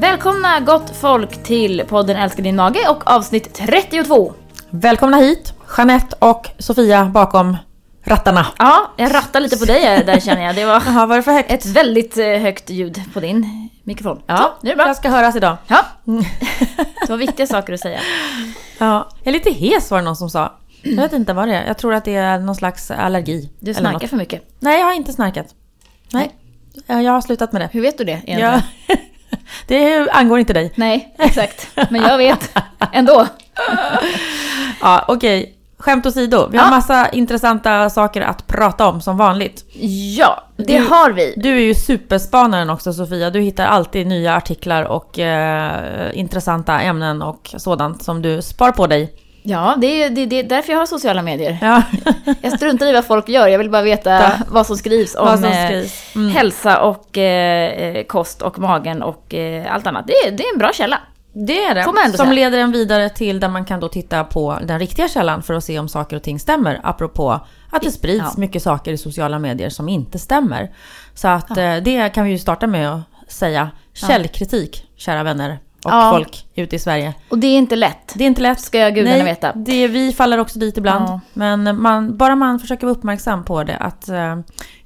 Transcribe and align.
Välkomna 0.00 0.60
gott 0.60 0.96
folk 0.96 1.42
till 1.42 1.82
podden 1.88 2.16
Älskar 2.16 2.42
din 2.42 2.56
mage 2.56 2.88
och 2.88 3.10
avsnitt 3.10 3.54
32. 3.54 4.32
Välkomna 4.70 5.16
hit, 5.16 5.52
Jeanette 5.76 6.16
och 6.18 6.46
Sofia 6.58 7.04
bakom 7.04 7.56
rattarna. 8.04 8.46
Ja, 8.58 8.90
jag 8.96 9.14
rattar 9.14 9.40
lite 9.40 9.56
på 9.56 9.64
dig 9.64 10.04
där 10.06 10.20
känner 10.20 10.42
jag. 10.42 10.54
Det 10.54 10.64
var 10.64 10.72
Jaha, 10.86 11.06
vad 11.06 11.10
är 11.12 11.16
det 11.16 11.22
för 11.22 11.32
högt? 11.32 11.50
ett 11.50 11.66
väldigt 11.66 12.16
eh, 12.18 12.26
högt 12.26 12.70
ljud 12.70 13.02
på 13.14 13.20
din 13.20 13.68
mikrofon. 13.84 14.22
Ja, 14.26 14.36
Så, 14.36 14.66
nu 14.66 14.70
är 14.70 14.74
det 14.74 14.76
bra. 14.76 14.86
Jag 14.86 14.96
ska 14.96 15.08
höras 15.08 15.36
idag. 15.36 15.56
Ja. 15.66 15.84
Det 17.06 17.08
var 17.10 17.16
viktiga 17.16 17.46
saker 17.46 17.72
att 17.72 17.80
säga. 17.80 18.00
Ja, 18.78 19.08
jag 19.22 19.26
är 19.26 19.32
lite 19.32 19.50
hes 19.50 19.90
var 19.90 19.98
det 19.98 20.04
någon 20.04 20.16
som 20.16 20.30
sa. 20.30 20.52
Jag 20.82 20.96
vet 21.02 21.12
inte 21.12 21.32
vad 21.32 21.48
det 21.48 21.54
är. 21.54 21.66
Jag 21.66 21.78
tror 21.78 21.94
att 21.94 22.04
det 22.04 22.14
är 22.16 22.38
någon 22.38 22.54
slags 22.54 22.90
allergi. 22.90 23.50
Du 23.60 23.74
något. 23.74 24.10
för 24.10 24.16
mycket. 24.16 24.42
Nej, 24.60 24.78
jag 24.78 24.86
har 24.86 24.92
inte 24.92 25.12
snarkat. 25.12 25.46
Nej, 26.12 26.32
jag 26.86 27.02
jag 27.02 27.12
har 27.12 27.20
slutat 27.20 27.52
med 27.52 27.62
det. 27.62 27.68
Hur 27.72 27.82
vet 27.82 27.98
du 27.98 28.04
det 28.04 28.12
egentligen? 28.12 28.60
Ja. 28.86 28.96
Det 29.66 30.10
angår 30.10 30.38
inte 30.38 30.52
dig. 30.52 30.72
Nej, 30.74 31.14
exakt. 31.18 31.68
Men 31.90 32.02
jag 32.02 32.18
vet 32.18 32.58
ändå. 32.92 33.26
Ja, 34.82 35.04
okej. 35.08 35.56
Skämt 35.78 36.06
åsido. 36.06 36.48
Vi 36.50 36.58
har 36.58 36.64
Ja. 36.64 36.70
massa 36.70 37.08
intressanta 37.08 37.90
saker 37.90 38.20
att 38.22 38.46
prata 38.46 38.86
om 38.88 39.00
som 39.00 39.16
vanligt. 39.16 39.64
Ja, 40.18 40.42
det 40.56 40.78
Du- 40.78 40.84
har 40.88 41.10
vi. 41.10 41.34
Du 41.36 41.56
är 41.56 41.60
ju 41.60 41.74
superspanaren 41.74 42.70
också 42.70 42.92
Sofia. 42.92 43.30
Du 43.30 43.40
hittar 43.40 43.66
alltid 43.66 44.06
nya 44.06 44.36
artiklar 44.36 44.84
och 44.84 45.18
eh, 45.18 46.10
intressanta 46.18 46.80
ämnen 46.80 47.22
och 47.22 47.54
sådant 47.56 48.02
som 48.04 48.22
du 48.22 48.42
spar 48.42 48.72
på 48.72 48.86
dig. 48.86 49.12
Ja, 49.42 49.74
det 49.78 50.02
är, 50.02 50.10
det, 50.10 50.26
det 50.26 50.38
är 50.38 50.42
därför 50.42 50.72
jag 50.72 50.78
har 50.78 50.86
sociala 50.86 51.22
medier. 51.22 51.58
Ja, 51.62 51.82
Jag 52.42 52.52
struntar 52.52 52.86
i 52.86 52.92
vad 52.92 53.04
folk 53.04 53.28
gör, 53.28 53.48
jag 53.48 53.58
vill 53.58 53.70
bara 53.70 53.82
veta 53.82 54.10
Ja. 54.10 54.30
vad 54.48 54.66
som 54.66 54.76
skrivs 54.76 55.14
om 55.14 55.36
som 55.36 55.44
eh, 55.44 55.66
skrivs. 55.66 56.14
Mm. 56.14 56.30
hälsa 56.30 56.80
och 56.82 57.18
eh, 57.18 57.96
eh, 57.96 58.04
kost 58.04 58.42
och 58.42 58.58
magen 58.58 59.02
och 59.02 59.34
eh, 59.34 59.74
allt 59.74 59.86
annat. 59.86 60.06
Det 60.06 60.12
är, 60.12 60.30
det 60.30 60.42
är 60.44 60.52
en 60.52 60.58
bra 60.58 60.70
källa. 60.72 60.98
Det 61.32 61.64
är 61.64 61.74
det. 61.74 61.84
Som 61.84 61.94
säga. 62.16 62.32
leder 62.32 62.58
en 62.58 62.72
vidare 62.72 63.08
till 63.08 63.40
där 63.40 63.48
man 63.48 63.64
kan 63.64 63.80
då 63.80 63.88
titta 63.88 64.24
på 64.24 64.58
den 64.62 64.78
riktiga 64.78 65.08
källan 65.08 65.42
för 65.42 65.54
att 65.54 65.64
se 65.64 65.78
om 65.78 65.88
saker 65.88 66.16
och 66.16 66.22
ting 66.22 66.38
stämmer. 66.40 66.80
Apropå 66.82 67.40
att 67.70 67.82
det 67.82 67.90
sprids 67.90 68.24
Ja. 68.24 68.40
mycket 68.40 68.62
saker 68.62 68.92
i 68.92 68.98
sociala 68.98 69.38
medier 69.38 69.70
som 69.70 69.88
inte 69.88 70.18
stämmer. 70.18 70.70
Så 71.14 71.28
att 71.28 71.50
eh, 71.58 71.76
det 71.76 72.08
kan 72.14 72.24
vi 72.24 72.30
ju 72.30 72.38
starta 72.38 72.66
med 72.66 72.90
att 72.92 73.00
säga. 73.32 73.70
Källkritik, 73.94 74.86
kära 74.96 75.22
vänner 75.22 75.58
och 75.84 75.90
Ja. 75.90 76.10
folk 76.14 76.46
ute 76.54 76.76
i 76.76 76.78
Sverige. 76.78 77.14
Och 77.28 77.38
det 77.38 77.46
är 77.46 77.58
inte 77.58 77.76
lätt. 77.76 78.12
Det 78.14 78.24
är 78.24 78.26
inte 78.26 78.42
lätt. 78.42 78.60
Ska 78.60 78.78
jag 78.78 78.94
gudarna 78.94 79.16
Nej, 79.16 79.24
veta. 79.24 79.52
Det, 79.52 79.88
vi 79.88 80.12
faller 80.12 80.38
också 80.38 80.58
dit 80.58 80.78
ibland. 80.78 81.04
Ja. 81.08 81.20
Men 81.32 81.80
man, 81.82 82.16
bara 82.16 82.36
man 82.36 82.58
försöker 82.58 82.86
vara 82.86 82.96
uppmärksam 82.96 83.44
på 83.44 83.64
det. 83.64 83.76
Att 83.76 84.08
eh, 84.08 84.38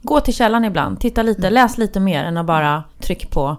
gå 0.02 0.20
till 0.20 0.34
källan 0.34 0.64
ibland. 0.64 1.00
Titta 1.00 1.22
lite, 1.22 1.40
Mm. 1.40 1.52
läs 1.54 1.78
lite 1.78 2.00
mer 2.00 2.24
än 2.24 2.36
att 2.36 2.46
bara 2.46 2.84
trycka 3.00 3.28
på 3.28 3.56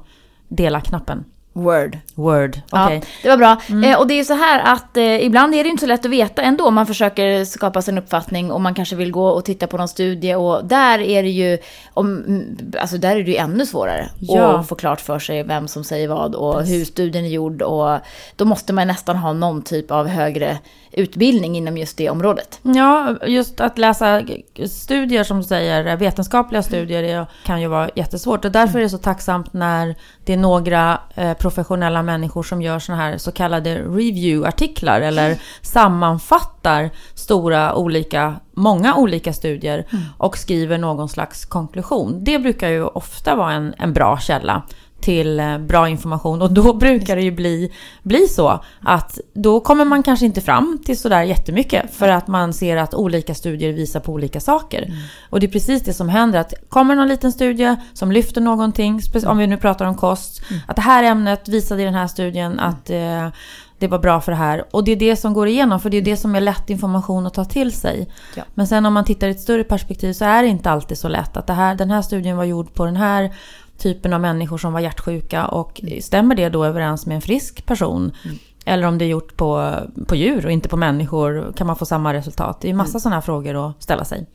dela-knappen. 0.47 1.23
Word. 1.55 1.97
Word. 2.15 2.61
Okej. 2.71 3.01
Ja, 3.03 3.07
det 3.23 3.29
var 3.29 3.37
bra. 3.37 3.57
Eh, 3.89 3.99
och 3.99 4.07
det 4.07 4.13
är 4.13 4.17
ju 4.17 4.25
så 4.25 4.33
här 4.33 4.73
att 4.73 4.97
eh, 4.97 5.25
ibland 5.25 5.55
är 5.55 5.63
det 5.63 5.69
inte 5.69 5.81
så 5.81 5.87
lätt 5.87 6.05
att 6.05 6.11
veta 6.11 6.41
ändå. 6.41 6.71
Man 6.71 6.87
försöker 6.87 7.45
skapa 7.45 7.81
sig 7.81 7.91
en 7.91 7.97
uppfattning 7.97 8.51
och 8.51 8.61
man 8.61 8.73
kanske 8.73 8.95
vill 8.95 9.11
gå 9.11 9.27
och 9.27 9.45
titta 9.45 9.67
på 9.67 9.77
någon 9.77 9.87
studie. 9.87 10.35
Och 10.35 10.65
där 10.65 10.99
är 10.99 11.23
det 11.23 11.29
ju, 11.29 11.57
om, 11.93 12.23
mm, 12.27 12.57
alltså 12.79 12.97
där 12.97 13.15
är 13.15 13.23
det 13.23 13.31
ju 13.31 13.37
ännu 13.37 13.65
svårare 13.65 14.09
Ja. 14.19 14.59
att 14.59 14.67
få 14.67 14.75
klart 14.75 15.01
för 15.01 15.19
sig 15.19 15.43
vem 15.43 15.67
som 15.67 15.83
säger 15.83 16.07
vad 16.07 16.35
och 16.35 16.63
hur 16.63 16.85
studien 16.85 17.25
är 17.25 17.29
gjord. 17.29 17.61
Och 17.61 17.99
då 18.35 18.45
måste 18.45 18.73
man 18.73 18.87
nästan 18.87 19.17
ha 19.17 19.33
någon 19.33 19.61
typ 19.61 19.91
av 19.91 20.07
högre 20.07 20.57
utbildning 20.91 21.57
inom 21.57 21.77
just 21.77 21.97
det 21.97 22.09
området. 22.09 22.59
Ja, 22.61 23.15
just 23.27 23.61
att 23.61 23.77
läsa 23.77 24.21
studier 24.65 25.23
som 25.23 25.43
säger 25.43 25.95
vetenskapliga 25.95 26.63
studier 26.63 27.27
kan 27.45 27.61
ju 27.61 27.67
vara 27.67 27.89
jättesvårt. 27.95 28.45
Och 28.45 28.51
därför 28.51 28.79
är 28.79 28.83
det 28.83 28.89
så 28.89 28.97
tacksamt 28.97 29.53
när 29.53 29.95
det 30.25 30.33
är 30.33 30.37
några 30.37 30.99
eh, 31.15 31.33
professionella 31.45 32.03
människor 32.03 32.43
som 32.43 32.61
gör 32.61 32.79
såna 32.79 32.97
här 32.97 33.17
så 33.17 33.31
kallade 33.31 33.81
review-artiklar 33.81 35.01
eller 35.01 35.41
sammanfattar 35.61 36.89
stora 37.13 37.75
olika, 37.75 38.35
många 38.53 38.95
olika 38.95 39.33
studier 39.33 39.85
och 40.17 40.37
skriver 40.37 40.77
någon 40.77 41.09
slags 41.09 41.45
konklusion. 41.45 42.23
Det 42.23 42.39
brukar 42.39 42.69
ju 42.69 42.83
ofta 42.83 43.35
vara 43.35 43.53
en, 43.53 43.73
en 43.77 43.93
bra 43.93 44.17
källa 44.17 44.63
till 45.05 45.39
eh, 45.39 45.57
bra 45.57 45.89
information 45.89 46.41
och 46.41 46.53
då 46.53 46.73
brukar 46.85 47.15
det 47.15 47.21
ju 47.21 47.31
bli, 47.31 47.71
bli 48.03 48.27
så 48.27 48.63
att 48.81 49.19
då 49.33 49.59
kommer 49.59 49.85
man 49.85 50.03
kanske 50.03 50.25
inte 50.25 50.41
fram 50.41 50.79
till 50.85 50.99
sådär 50.99 51.23
jättemycket 51.23 51.95
för 51.95 52.09
att 52.09 52.27
man 52.27 52.53
ser 52.53 52.77
att 52.77 52.93
olika 52.93 53.35
studier 53.35 53.73
visar 53.73 53.99
på 53.99 54.13
olika 54.13 54.39
saker. 54.39 54.93
Och 55.29 55.39
det 55.39 55.45
är 55.45 55.51
precis 55.51 55.83
det 55.83 55.93
som 55.93 56.09
händer 56.09 56.39
att 56.39 56.53
kommer 56.69 56.95
någon 56.95 57.07
liten 57.07 57.31
studie 57.31 57.75
som 57.93 58.11
lyfter 58.11 58.41
någonting, 58.41 59.01
om 59.27 59.37
vi 59.37 59.47
nu 59.47 59.57
pratar 59.57 59.85
om 59.85 59.95
kost, 59.95 60.41
att 60.67 60.75
det 60.75 60.81
här 60.81 61.03
ämnet 61.03 61.47
visade 61.47 61.81
i 61.81 61.85
den 61.85 61.93
här 61.93 62.07
studien 62.07 62.59
att 62.59 62.89
eh, 62.89 63.29
det 63.79 63.87
var 63.87 63.99
bra 63.99 64.21
för 64.21 64.31
det 64.31 64.37
här. 64.37 64.65
Och 64.71 64.83
det 64.83 64.91
är 64.91 64.95
det 64.95 65.15
som 65.15 65.33
går 65.33 65.47
igenom, 65.47 65.79
för 65.79 65.89
det 65.89 65.97
är 65.97 66.01
det 66.01 66.17
som 66.17 66.35
är 66.35 66.41
lätt 66.41 66.69
information 66.69 67.27
att 67.27 67.33
ta 67.33 67.45
till 67.45 67.71
sig. 67.71 68.09
Ja. 68.35 68.43
Men 68.53 68.67
sen 68.67 68.85
om 68.85 68.93
man 68.93 69.05
tittar 69.05 69.27
i 69.27 69.31
ett 69.31 69.39
större 69.39 69.63
perspektiv 69.63 70.13
så 70.13 70.25
är 70.25 70.43
det 70.43 70.47
inte 70.47 70.69
alltid 70.69 70.97
så 70.97 71.07
lätt 71.07 71.37
att 71.37 71.47
det 71.47 71.53
här, 71.53 71.75
den 71.75 71.91
här 71.91 72.01
studien 72.01 72.37
var 72.37 72.43
gjord 72.43 72.73
på 72.73 72.85
den 72.85 72.95
här 72.95 73.31
typen 73.77 74.13
av 74.13 74.21
människor 74.21 74.57
som 74.57 74.73
var 74.73 74.79
hjärtsjuka 74.79 75.45
och 75.45 75.81
stämmer 76.01 76.35
det 76.35 76.49
då 76.49 76.65
överens 76.65 77.05
med 77.05 77.15
en 77.15 77.21
frisk 77.21 77.65
person? 77.65 78.11
Eller 78.65 78.87
om 78.87 78.97
det 78.97 79.05
är 79.05 79.09
gjort 79.09 79.37
på, 79.37 79.73
på 80.07 80.15
djur 80.15 80.45
och 80.45 80.51
inte 80.51 80.69
på 80.69 80.77
människor, 80.77 81.53
kan 81.57 81.67
man 81.67 81.75
få 81.75 81.85
samma 81.85 82.13
resultat? 82.13 82.61
Det 82.61 82.69
är 82.69 82.73
massa 82.73 82.99
sådana 82.99 83.15
här 83.15 83.21
frågor 83.21 83.69
att 83.69 83.83
ställa 83.83 84.05
sig. 84.05 84.25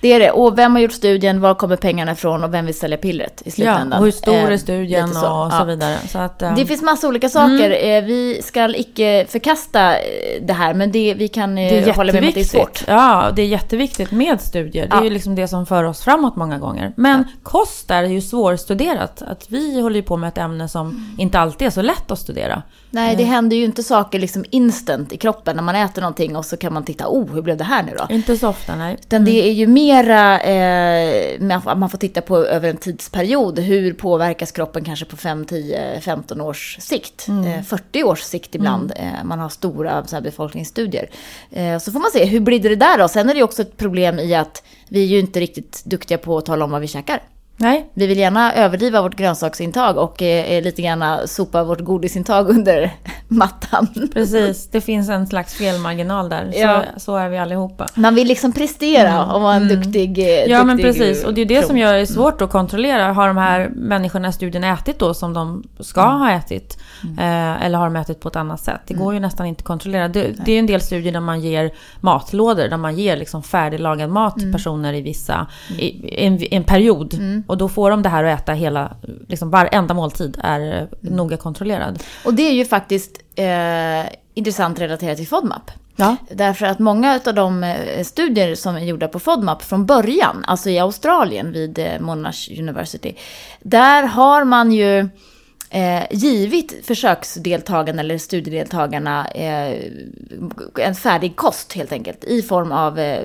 Det 0.00 0.12
är 0.12 0.20
det. 0.20 0.30
Och 0.30 0.58
vem 0.58 0.72
har 0.72 0.80
gjort 0.80 0.92
studien, 0.92 1.40
var 1.40 1.54
kommer 1.54 1.76
pengarna 1.76 2.12
ifrån 2.12 2.44
och 2.44 2.54
vem 2.54 2.66
vill 2.66 2.74
sälja 2.78 2.96
pillret 2.96 3.40
i 3.40 3.42
Ja, 3.44 3.50
slutändan? 3.52 3.98
och 3.98 4.04
hur 4.04 4.12
stor 4.12 4.32
Eh, 4.34 4.44
är 4.44 4.56
studien 4.56 5.06
lite 5.06 5.18
och 5.18 5.24
så, 5.24 5.56
Ja. 5.58 5.64
vidare. 5.64 5.96
Så 6.08 6.18
att, 6.18 6.42
eh, 6.42 6.54
Det 6.54 6.66
finns 6.66 6.82
massa 6.82 7.08
olika 7.08 7.28
saker. 7.28 7.70
Eh, 7.70 8.02
Vi 8.04 8.40
ska 8.42 8.76
icke 8.76 9.26
förkasta 9.28 9.94
eh, 9.98 10.02
det 10.42 10.52
här, 10.52 10.74
men 10.74 10.92
det, 10.92 11.14
vi 11.14 11.28
kan 11.28 11.54
det 11.54 11.96
hålla 11.96 12.12
med 12.12 12.22
om 12.22 12.28
att 12.28 12.34
det 12.34 12.40
är 12.40 12.44
svårt. 12.44 12.84
Ja, 12.88 13.30
det 13.36 13.42
är 13.42 13.46
jätteviktigt 13.46 14.10
med 14.10 14.40
studier. 14.40 14.86
Det 14.86 14.92
är 14.94 14.98
Ja. 14.98 15.04
ju 15.04 15.10
liksom 15.10 15.34
det 15.34 15.48
som 15.48 15.66
för 15.66 15.84
oss 15.84 16.00
framåt 16.00 16.36
många 16.36 16.58
gånger. 16.58 16.92
Men 16.96 17.24
kost 17.42 17.90
är 17.90 18.02
ju 18.02 18.20
svårstuderat. 18.20 19.22
Att 19.22 19.44
vi 19.48 19.80
håller 19.80 19.96
ju 19.96 20.02
på 20.02 20.16
med 20.16 20.28
ett 20.28 20.38
ämne 20.38 20.68
som 20.68 21.14
inte 21.18 21.38
alltid 21.38 21.66
är 21.66 21.70
så 21.70 21.82
lätt 21.82 22.10
att 22.10 22.18
studera. 22.18 22.62
Nej, 22.90 23.16
det 23.16 23.24
händer 23.24 23.56
ju 23.56 23.64
inte 23.64 23.82
saker 23.82 24.18
liksom 24.18 24.44
instant 24.50 25.12
i 25.12 25.16
kroppen 25.16 25.56
när 25.56 25.62
man 25.62 25.74
äter 25.74 26.02
någonting 26.02 26.36
och 26.36 26.44
så 26.44 26.56
kan 26.56 26.72
man 26.72 26.84
titta, 26.84 27.06
oh, 27.08 27.34
hur 27.34 27.42
blev 27.42 27.56
det 27.56 27.64
här 27.64 27.82
nu 27.82 27.92
då? 27.98 28.14
Inte 28.14 28.36
så 28.36 28.48
ofta, 28.48 28.76
nej. 28.76 28.96
Utan 29.02 29.24
det 29.24 29.48
är 29.48 29.52
ju 29.52 29.61
mera 29.66 30.40
eh, 30.40 31.40
man 31.76 31.90
får 31.90 31.98
titta 31.98 32.20
på 32.20 32.36
över 32.36 32.68
en 32.68 32.76
tidsperiod. 32.76 33.58
Hur 33.58 33.92
påverkas 33.92 34.52
kroppen 34.52 34.84
kanske 34.84 35.04
på 35.04 35.16
5, 35.16 35.44
10, 35.44 36.00
15 36.00 36.40
års 36.40 36.76
sikt? 36.80 37.28
Eh, 37.28 37.62
40 37.62 38.04
års 38.04 38.20
sikt 38.20 38.54
ibland. 38.54 38.92
Eh, 38.96 39.24
man 39.24 39.38
har 39.38 39.48
stora 39.48 40.06
så 40.06 40.16
här, 40.16 40.22
befolkningsstudier. 40.22 41.10
Eh, 41.50 41.78
så 41.78 41.92
får 41.92 42.00
man 42.00 42.10
se, 42.10 42.24
hur 42.24 42.40
blir 42.40 42.60
det 42.60 42.76
där 42.76 42.98
då? 42.98 43.08
Sen 43.08 43.28
är 43.28 43.34
det 43.34 43.38
ju 43.38 43.44
också 43.44 43.62
ett 43.62 43.76
problem 43.76 44.18
i 44.18 44.34
att 44.34 44.62
vi 44.88 45.02
är 45.02 45.06
ju 45.06 45.18
inte 45.18 45.40
riktigt 45.40 45.82
duktiga 45.84 46.18
på 46.18 46.38
att 46.38 46.46
tala 46.46 46.64
om 46.64 46.70
vad 46.70 46.80
vi 46.80 46.88
käkar. 46.88 47.22
Nej, 47.62 47.90
Vi 47.94 48.06
vill 48.06 48.18
gärna 48.18 48.54
överdriva 48.54 49.02
vårt 49.02 49.16
grönsaksintag 49.16 49.96
och 49.98 50.22
eh, 50.22 50.62
lite 50.62 50.82
grann 50.82 51.28
sopa 51.28 51.64
vårt 51.64 51.80
godisintag 51.80 52.48
under 52.56 52.90
mattan. 53.28 53.88
precis. 54.14 54.68
Det 54.70 54.80
finns 54.80 55.08
en 55.08 55.26
slags 55.26 55.54
felmarginal 55.54 56.28
där. 56.28 56.52
Ja. 56.54 56.84
Så, 56.94 57.00
så 57.00 57.16
är 57.16 57.28
vi 57.28 57.38
allihopa. 57.38 57.86
Man 57.94 58.14
vill 58.14 58.28
liksom 58.28 58.52
prestera 58.52 59.34
och 59.34 59.40
vara 59.42 59.54
en 59.54 59.68
duktig 59.68 60.18
eh, 60.18 60.24
Ja 60.50 60.64
men 60.64 60.76
duktig 60.76 60.92
precis, 61.00 61.24
och 61.24 61.34
det 61.34 61.40
är 61.40 61.46
det 61.46 61.54
som 61.54 61.62
person. 61.62 61.76
gör 61.76 61.94
det 61.94 62.06
svårt 62.06 62.42
att 62.42 62.50
kontrollera. 62.50 63.12
Har 63.12 63.28
de 63.28 63.36
här 63.36 63.68
människorna 63.74 64.28
i 64.28 64.32
studien 64.32 64.64
ätit 64.64 64.98
då 64.98 65.14
som 65.14 65.32
de 65.32 65.64
ska 65.80 66.00
ha 66.02 66.30
ätit? 66.30 66.78
Eh, 67.18 67.64
eller 67.64 67.78
har 67.78 67.84
de 67.84 67.96
ätit 67.96 68.20
på 68.20 68.28
ett 68.28 68.36
annat 68.36 68.60
sätt? 68.60 68.80
Det 68.86 68.94
går 68.94 69.14
ju 69.14 69.20
nästan 69.20 69.46
inte 69.46 69.60
att 69.60 69.66
kontrollera. 69.66 70.08
Det, 70.08 70.26
det 70.46 70.52
är 70.52 70.58
en 70.58 70.66
del 70.66 70.80
studier 70.80 71.12
där 71.12 71.20
man 71.20 71.40
ger 71.40 71.70
matlådor, 72.00 72.68
där 72.68 72.76
man 72.76 72.96
ger 72.96 73.16
liksom 73.16 73.42
färdiglagad 73.42 74.10
mat 74.10 74.38
till 74.38 74.52
personer 74.52 74.92
i 74.94 75.00
vissa, 75.00 75.46
i, 75.78 76.24
en, 76.26 76.42
en 76.50 76.64
period. 76.64 77.14
Och 77.52 77.58
då 77.58 77.68
får 77.68 77.90
de 77.90 78.02
det 78.02 78.08
här 78.08 78.24
att 78.24 78.40
äta 78.40 78.52
hela, 78.52 78.96
liksom 79.28 79.50
varenda 79.50 79.94
måltid 79.94 80.38
är 80.42 80.80
eh, 80.80 80.88
noga 81.00 81.36
kontrollerad. 81.36 82.02
Och 82.24 82.34
det 82.34 82.42
är 82.42 82.52
ju 82.52 82.64
faktiskt 82.64 83.20
eh, 83.34 84.12
intressant 84.34 84.80
relaterat 84.80 85.16
till 85.16 85.28
FODMAP. 85.28 85.70
Ja. 85.96 86.16
Därför 86.30 86.66
att 86.66 86.78
många 86.78 87.20
av 87.26 87.34
de 87.34 87.64
eh, 87.64 88.04
studier 88.04 88.54
som 88.54 88.76
är 88.76 88.80
gjorda 88.80 89.08
på 89.08 89.18
FODMAP 89.18 89.62
från 89.62 89.86
början, 89.86 90.44
alltså 90.46 90.70
i 90.70 90.78
Australien 90.78 91.52
vid 91.52 91.78
eh, 91.78 92.00
Monash 92.00 92.58
University, 92.58 93.14
där 93.62 94.02
har 94.02 94.44
man 94.44 94.72
ju 94.72 95.08
eh, 95.72 96.02
givit 96.10 96.86
försöksdeltagarna 96.86 98.00
eller 98.00 98.18
studiedeltagarna 98.18 99.28
eh, 99.28 99.78
en 100.78 100.94
färdig 100.94 101.36
kost 101.36 101.72
helt 101.72 101.92
enkelt 101.92 102.24
i 102.24 102.42
form 102.42 102.72
av 102.72 102.98
eh, 102.98 103.22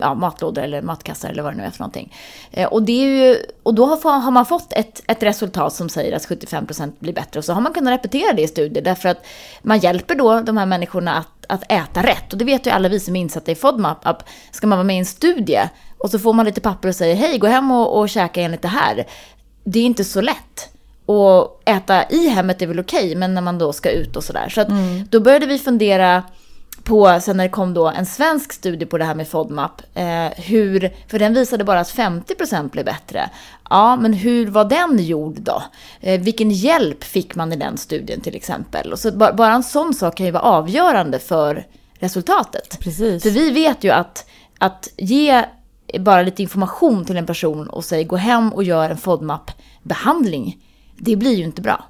ja, 0.00 0.14
matlådor 0.14 0.62
eller 0.62 0.82
matkassar 0.82 1.28
eller 1.28 1.42
vad 1.42 1.52
det 1.52 1.56
nu 1.56 1.62
är 1.62 1.70
för 1.70 1.78
någonting. 1.78 2.14
Eh, 2.50 2.68
och, 2.68 2.82
det 2.82 2.92
är 2.92 3.06
ju, 3.06 3.36
och 3.62 3.74
då 3.74 3.86
har, 3.86 4.20
har 4.20 4.30
man 4.30 4.46
fått 4.46 4.72
ett, 4.72 5.02
ett 5.06 5.22
resultat 5.22 5.72
som 5.72 5.88
säger 5.88 6.16
att 6.16 6.28
75% 6.28 6.92
blir 6.98 7.12
bättre 7.12 7.38
och 7.38 7.44
så 7.44 7.52
har 7.52 7.60
man 7.60 7.72
kunnat 7.72 7.92
repetera 7.92 8.32
det 8.32 8.42
i 8.42 8.48
studier 8.48 8.84
därför 8.84 9.08
att 9.08 9.26
man 9.62 9.78
hjälper 9.78 10.14
då 10.14 10.40
de 10.40 10.56
här 10.56 10.66
människorna 10.66 11.14
att, 11.14 11.46
att 11.48 11.72
äta 11.72 12.02
rätt. 12.02 12.32
Och 12.32 12.38
det 12.38 12.44
vet 12.44 12.66
ju 12.66 12.70
alla 12.70 12.88
vi 12.88 13.00
som 13.00 13.16
är 13.16 13.20
insatta 13.20 13.50
i 13.50 13.54
FODMAP 13.54 14.06
att 14.06 14.28
ska 14.50 14.66
man 14.66 14.78
vara 14.78 14.86
med 14.86 14.96
i 14.96 14.98
en 14.98 15.06
studie 15.06 15.60
och 15.98 16.10
så 16.10 16.18
får 16.18 16.32
man 16.32 16.46
lite 16.46 16.60
papper 16.60 16.88
och 16.88 16.96
säger 16.96 17.14
hej 17.14 17.38
gå 17.38 17.46
hem 17.46 17.70
och, 17.70 17.98
och 17.98 18.08
käka 18.08 18.40
enligt 18.40 18.62
det 18.62 18.68
här. 18.68 19.06
Det 19.64 19.78
är 19.78 19.84
inte 19.84 20.04
så 20.04 20.20
lätt. 20.20 20.69
Och 21.10 21.62
äta 21.64 22.04
i 22.08 22.28
hemmet 22.28 22.62
är 22.62 22.66
väl 22.66 22.80
okej, 22.80 23.14
men 23.14 23.34
när 23.34 23.42
man 23.42 23.58
då 23.58 23.72
ska 23.72 23.90
ut 23.90 24.16
och 24.16 24.24
sådär. 24.24 24.48
Så 24.48 24.60
att 24.60 24.68
då 25.10 25.20
började 25.20 25.46
vi 25.46 25.58
fundera 25.58 26.22
på, 26.84 27.18
sen 27.20 27.36
när 27.36 27.44
det 27.44 27.50
kom 27.50 27.74
då 27.74 27.88
en 27.88 28.06
svensk 28.06 28.52
studie 28.52 28.86
på 28.86 28.98
det 28.98 29.04
här 29.04 29.14
med 29.14 29.28
FODMAP, 29.28 29.82
eh, 29.94 30.26
hur, 30.36 30.94
för 31.08 31.18
den 31.18 31.34
visade 31.34 31.64
bara 31.64 31.80
att 31.80 31.90
50% 31.90 32.70
blev 32.70 32.84
bättre. 32.84 33.30
Ja, 33.70 33.96
men 33.96 34.12
hur 34.12 34.46
var 34.46 34.64
den 34.64 34.98
gjord 35.04 35.40
då? 35.40 35.62
Eh, 36.00 36.20
vilken 36.20 36.50
hjälp 36.50 37.04
fick 37.04 37.34
man 37.34 37.52
i 37.52 37.56
den 37.56 37.76
studien 37.76 38.20
till 38.20 38.36
exempel? 38.36 38.92
Och 38.92 38.98
så 38.98 39.12
bara, 39.12 39.32
bara 39.32 39.54
en 39.54 39.62
sån 39.62 39.94
sak 39.94 40.16
kan 40.16 40.26
ju 40.26 40.32
vara 40.32 40.42
avgörande 40.42 41.18
för 41.18 41.66
resultatet. 41.98 42.78
Precis. 42.80 43.22
För 43.22 43.30
vi 43.30 43.50
vet 43.50 43.84
ju 43.84 43.90
att, 43.90 44.26
att 44.58 44.88
ge 44.96 45.44
bara 45.98 46.22
lite 46.22 46.42
information 46.42 47.04
till 47.04 47.16
en 47.16 47.26
person 47.26 47.68
och 47.68 47.84
säga 47.84 48.04
gå 48.04 48.16
hem 48.16 48.52
och 48.52 48.64
gör 48.64 48.90
en 48.90 48.96
FODMAP-behandling, 48.96 50.56
det 51.00 51.16
blir 51.16 51.34
ju 51.34 51.44
inte 51.44 51.62
bra. 51.62 51.84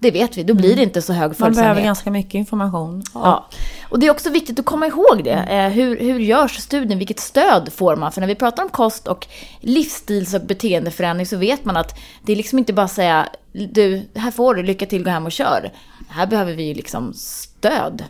Det 0.00 0.10
vet 0.10 0.38
vi, 0.38 0.42
då 0.42 0.54
blir 0.54 0.76
det 0.76 0.82
inte 0.82 1.02
så 1.02 1.12
hög 1.12 1.28
Man 1.28 1.34
följsamhet. 1.34 1.56
behöver 1.56 1.82
ganska 1.82 2.10
mycket 2.10 2.34
information. 2.34 3.02
Ja. 3.14 3.48
Och 3.88 3.98
det 3.98 4.06
är 4.06 4.10
också 4.10 4.30
viktigt 4.30 4.58
att 4.58 4.64
komma 4.64 4.86
ihåg 4.86 5.24
det. 5.24 5.32
Eh, 5.32 5.68
hur, 5.68 6.00
hur 6.00 6.18
görs 6.18 6.56
studien? 6.56 6.98
Vilket 6.98 7.20
stöd 7.20 7.72
får 7.72 7.96
man? 7.96 8.12
För 8.12 8.20
när 8.20 8.28
vi 8.28 8.34
pratar 8.34 8.62
om 8.62 8.68
kost 8.68 9.08
och 9.08 9.26
livsstils 9.60 10.34
och 10.34 10.40
beteendeförändring 10.40 11.26
så 11.26 11.36
vet 11.36 11.64
man 11.64 11.76
att 11.76 11.98
det 12.22 12.32
är 12.32 12.36
liksom 12.36 12.58
inte 12.58 12.72
bara 12.72 12.84
att 12.84 12.92
säga 12.92 13.28
du, 13.52 14.08
här 14.14 14.30
får 14.30 14.54
du, 14.54 14.62
lycka 14.62 14.86
till, 14.86 15.04
gå 15.04 15.10
hem 15.10 15.26
och 15.26 15.32
kör. 15.32 15.72
Här 16.08 16.26
behöver 16.26 16.52
vi 16.54 16.62
ju 16.62 16.74
liksom 16.74 17.12
stöd. 17.14 18.04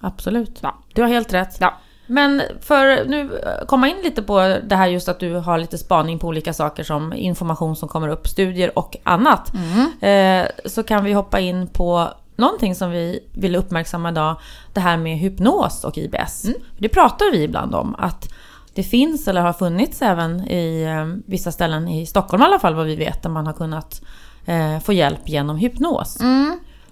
Absolut. 0.00 0.58
Ja. 0.60 0.78
Du 0.94 1.02
har 1.02 1.08
helt 1.08 1.32
rätt. 1.32 1.56
Ja. 1.60 1.78
Men 2.06 2.42
för 2.60 3.04
nu 3.04 3.38
eh, 3.38 3.66
komma 3.66 3.88
in 3.88 3.96
lite 4.04 4.22
på 4.22 4.58
det 4.64 4.76
här 4.76 4.86
just 4.86 5.08
att 5.08 5.20
du 5.20 5.34
har 5.34 5.58
lite 5.58 5.78
spaning 5.78 6.18
på 6.18 6.26
olika 6.26 6.52
saker 6.52 6.84
som 6.84 7.12
information 7.12 7.76
som 7.76 7.88
kommer 7.88 8.08
upp, 8.08 8.28
studier 8.28 8.78
och 8.78 8.96
annat. 9.02 9.52
Eh, 10.00 10.46
så 10.64 10.82
kan 10.82 11.04
vi 11.04 11.12
hoppa 11.12 11.40
in 11.40 11.66
på 11.66 12.08
någonting 12.36 12.74
som 12.74 12.90
vi 12.90 13.20
vill 13.32 13.56
uppmärksamma 13.56 14.08
idag. 14.08 14.36
Det 14.72 14.80
här 14.80 14.96
med 14.96 15.18
hypnos 15.18 15.84
och 15.84 15.98
IBS. 15.98 16.46
Det 16.78 16.88
pratar 16.88 17.32
vi 17.32 17.42
ibland 17.42 17.74
om 17.74 17.94
att 17.98 18.28
det 18.74 18.82
finns 18.82 19.28
eller 19.28 19.40
har 19.40 19.52
funnits 19.52 20.02
även 20.02 20.48
i 20.48 20.82
eh, 20.82 21.22
vissa 21.26 21.52
ställen 21.52 21.88
i 21.88 22.06
Stockholm 22.06 22.42
i 22.42 22.46
alla 22.46 22.58
fall 22.58 22.74
vad 22.74 22.86
vi 22.86 22.96
vet 22.96 23.22
där 23.22 23.30
man 23.30 23.46
har 23.46 23.52
kunnat 23.54 24.02
eh, 24.46 24.78
få 24.80 24.92
hjälp 24.92 25.28
genom 25.28 25.56
hypnos. 25.56 26.20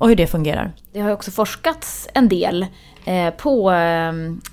Och 0.03 0.09
hur 0.09 0.17
det 0.17 0.27
fungerar. 0.27 0.73
Det 0.93 1.01
har 1.01 1.09
ju 1.09 1.15
också 1.15 1.31
forskats 1.31 2.09
en 2.15 2.29
del 2.29 2.67
eh, 3.05 3.35
på 3.35 3.71
eh, 3.71 4.09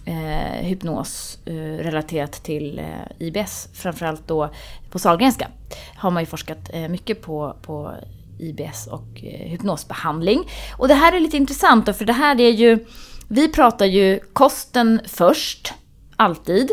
eh, 0.06 0.62
hypnos 0.62 1.38
eh, 1.46 1.54
relaterat 1.84 2.32
till 2.32 2.80
eh, 2.80 3.28
IBS. 3.28 3.70
Framförallt 3.74 4.28
då 4.28 4.50
på 4.90 5.00
Sahlgrenska 5.00 5.48
har 5.96 6.12
man 6.12 6.24
ju 6.24 6.28
forskat 6.28 6.70
eh, 6.74 6.88
mycket 6.88 7.22
på, 7.22 7.56
på 7.62 7.94
IBS 8.40 8.88
och 8.88 9.24
eh, 9.24 9.50
hypnosbehandling. 9.50 10.44
Och 10.78 10.88
det 10.88 10.94
här 10.94 11.14
är 11.14 11.20
lite 11.20 11.38
intressant 11.38 11.86
då, 11.86 11.94
för 11.94 12.06
det 12.06 12.14
här 12.14 12.42
är 12.42 12.52
ju... 12.52 12.86
Vi 13.28 13.52
pratar 13.52 13.86
ju 13.86 14.20
kosten 14.34 15.02
först, 15.06 15.74
alltid. 16.16 16.70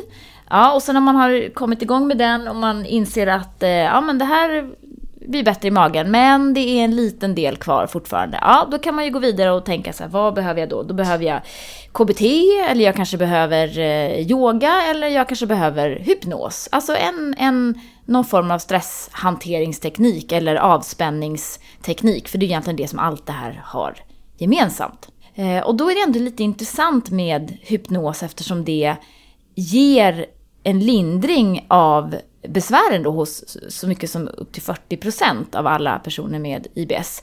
Ja, 0.50 0.74
och 0.74 0.82
sen 0.82 0.94
när 0.94 1.00
man 1.00 1.16
har 1.16 1.54
kommit 1.54 1.82
igång 1.82 2.06
med 2.06 2.18
den 2.18 2.48
och 2.48 2.56
man 2.56 2.86
inser 2.86 3.26
att 3.26 3.62
eh, 3.62 3.70
ja, 3.70 4.00
men 4.00 4.18
det 4.18 4.24
här 4.24 4.70
blir 5.26 5.44
bättre 5.44 5.68
i 5.68 5.70
magen, 5.70 6.10
men 6.10 6.54
det 6.54 6.60
är 6.60 6.84
en 6.84 6.96
liten 6.96 7.34
del 7.34 7.56
kvar 7.56 7.86
fortfarande. 7.86 8.38
Ja, 8.42 8.68
då 8.70 8.78
kan 8.78 8.94
man 8.94 9.04
ju 9.04 9.10
gå 9.10 9.18
vidare 9.18 9.52
och 9.52 9.64
tänka 9.64 9.92
så 9.92 10.02
här, 10.02 10.10
vad 10.10 10.34
behöver 10.34 10.60
jag 10.60 10.68
då? 10.68 10.82
Då 10.82 10.94
behöver 10.94 11.24
jag 11.24 11.40
KBT, 11.92 12.20
eller 12.70 12.84
jag 12.84 12.96
kanske 12.96 13.16
behöver 13.16 13.78
eh, 13.78 14.30
yoga, 14.30 14.82
eller 14.90 15.08
jag 15.08 15.28
kanske 15.28 15.46
behöver 15.46 15.90
hypnos. 15.90 16.68
Alltså 16.72 16.96
en, 16.96 17.34
en, 17.38 17.80
någon 18.04 18.24
form 18.24 18.50
av 18.50 18.58
stresshanteringsteknik 18.58 20.32
eller 20.32 20.56
avspänningsteknik, 20.56 22.28
för 22.28 22.38
det 22.38 22.46
är 22.46 22.48
egentligen 22.48 22.76
det 22.76 22.88
som 22.88 22.98
allt 22.98 23.26
det 23.26 23.32
här 23.32 23.62
har 23.64 23.96
gemensamt. 24.38 25.08
Eh, 25.34 25.66
och 25.66 25.74
då 25.74 25.90
är 25.90 25.94
det 25.94 26.02
ändå 26.02 26.18
lite 26.18 26.42
intressant 26.42 27.10
med 27.10 27.58
hypnos 27.60 28.22
eftersom 28.22 28.64
det 28.64 28.96
ger 29.54 30.26
en 30.66 30.80
lindring 30.80 31.66
av 31.68 32.16
besvären 32.48 33.02
då 33.02 33.10
hos 33.10 33.56
så 33.68 33.88
mycket 33.88 34.10
som 34.10 34.28
upp 34.28 34.52
till 34.52 34.62
40% 34.62 35.56
av 35.56 35.66
alla 35.66 35.98
personer 35.98 36.38
med 36.38 36.66
IBS. 36.74 37.22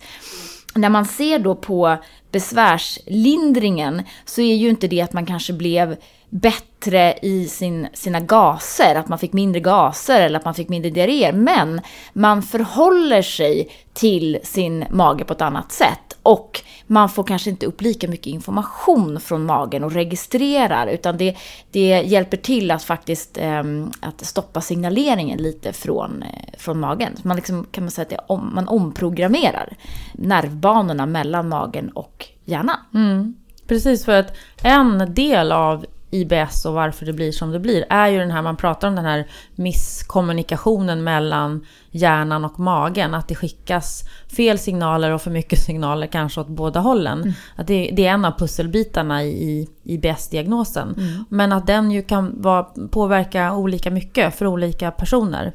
När 0.76 0.90
man 0.90 1.06
ser 1.06 1.40
då 1.40 1.56
på 1.56 1.98
besvärslindringen 2.34 4.02
så 4.26 4.42
är 4.42 4.56
ju 4.56 4.70
inte 4.70 4.88
det 4.88 5.02
att 5.02 5.14
man 5.14 5.26
kanske 5.26 5.54
blev 5.54 5.96
bättre 6.30 7.18
i 7.22 7.48
sin, 7.48 7.88
sina 7.94 8.20
gaser, 8.20 8.96
att 8.96 9.08
man 9.08 9.20
fick 9.20 9.34
mindre 9.34 9.60
gaser 9.60 10.22
eller 10.22 10.40
att 10.40 10.46
man 10.46 10.54
fick 10.54 10.70
mindre 10.70 10.92
diarréer. 10.92 11.34
Men 11.34 11.82
man 12.14 12.44
förhåller 12.44 13.22
sig 13.22 13.70
till 13.94 14.40
sin 14.44 14.86
mage 14.90 15.24
på 15.24 15.34
ett 15.34 15.42
annat 15.42 15.72
sätt. 15.72 16.18
Och 16.24 16.62
man 16.88 17.10
får 17.10 17.24
kanske 17.24 17.50
inte 17.50 17.66
upp 17.66 17.82
lika 17.82 18.08
mycket 18.08 18.28
information 18.28 19.20
från 19.20 19.46
magen 19.46 19.84
och 19.84 19.92
registrerar. 19.92 20.88
Utan 20.88 21.18
det, 21.18 21.36
det 21.72 22.02
hjälper 22.06 22.38
till 22.38 22.72
att 22.72 22.84
faktiskt 22.84 23.38
eh, 23.38 23.64
att 24.02 24.26
stoppa 24.26 24.62
signaleringen 24.62 25.40
lite 25.40 25.74
från, 25.74 26.24
eh, 26.24 26.58
från 26.58 26.80
magen. 26.80 27.18
Så 27.22 27.28
man 27.28 27.38
liksom, 27.38 27.68
kan 27.72 27.84
man 27.84 27.92
säga 27.92 28.04
att 28.04 28.10
det, 28.10 28.20
om, 28.28 28.52
man 28.56 28.68
omprogrammerar 28.68 29.78
nervbanorna 30.14 31.06
mellan 31.06 31.50
magen 31.50 31.90
och 31.90 32.23
hjärnan. 32.46 32.78
Precis, 33.68 34.06
för 34.06 34.20
att 34.20 34.38
en 34.64 35.14
del 35.14 35.52
av 35.52 35.86
IBS 36.14 36.66
och 36.66 36.74
varför 36.74 37.06
det 37.06 37.14
blir 37.14 37.32
som 37.32 37.52
det 37.52 37.60
blir 37.60 37.86
är 37.90 38.08
ju 38.08 38.20
den 38.20 38.32
här, 38.32 38.42
man 38.42 38.58
pratar 38.58 38.88
om 38.88 38.96
den 38.96 39.06
här 39.06 39.28
misskommunikationen 39.56 41.04
mellan 41.04 41.66
hjärnan 41.92 42.46
och 42.46 42.60
magen. 42.60 43.14
Att 43.14 43.28
det 43.28 43.36
skickas 43.36 44.04
fel 44.38 44.60
signaler 44.60 45.12
och 45.12 45.22
för 45.22 45.32
mycket 45.32 45.60
signaler 45.66 46.08
kanske 46.08 46.42
åt 46.42 46.48
båda 46.48 46.80
hållen. 46.80 47.34
Att 47.56 47.68
det, 47.68 47.90
det 47.94 48.06
är 48.06 48.12
en 48.12 48.26
av 48.26 48.40
pusselbitarna 48.40 49.24
i 49.24 49.70
IBS-diagnosen. 49.84 50.96
Men 51.30 51.52
att 51.52 51.68
den 51.68 51.92
ju 51.92 52.04
kan 52.04 52.42
vara, 52.42 52.64
påverka 52.92 53.54
olika 53.54 53.92
mycket 53.92 54.36
för 54.36 54.48
olika 54.48 54.92
personer. 54.92 55.52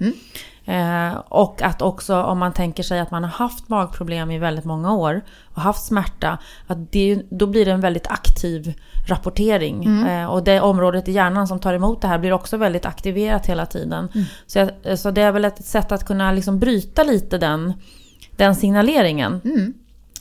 Eh, 0.69 1.17
och 1.29 1.63
att 1.63 1.83
också 1.83 2.23
om 2.23 2.39
man 2.39 2.53
tänker 2.53 2.83
sig 2.83 3.01
att 3.01 3.11
man 3.11 3.25
har 3.25 3.31
haft 3.31 3.69
magproblem 3.69 4.31
i 4.31 4.39
väldigt 4.39 4.65
många 4.65 4.95
år 4.95 5.21
och 5.55 5.63
haft 5.63 5.87
smärta, 5.87 6.39
att 6.67 6.93
det, 6.93 7.23
då 7.31 7.47
blir 7.47 7.65
det 7.65 7.71
en 7.71 7.81
väldigt 7.81 8.07
aktiv 8.07 8.75
rapportering. 9.07 10.07
Eh, 10.07 10.27
och 10.27 10.45
det 10.45 10.61
området 10.61 11.09
i 11.09 11.13
hjärnan 11.13 11.49
som 11.49 11.59
tar 11.59 11.75
emot 11.75 12.03
det 12.03 12.09
här 12.09 12.19
blir 12.19 12.33
också 12.33 12.57
väldigt 12.57 12.87
aktiverat 12.87 13.47
hela 13.47 13.67
tiden. 13.67 14.09
Så, 14.47 14.59
jag, 14.59 14.99
så 14.99 15.11
det 15.11 15.23
är 15.23 15.33
väl 15.33 15.45
ett 15.45 15.65
sätt 15.65 15.93
att 15.93 16.05
kunna 16.05 16.33
liksom 16.33 16.59
bryta 16.59 17.05
lite 17.05 17.39
den, 17.39 17.73
den 18.37 18.55
signaleringen. 18.55 19.41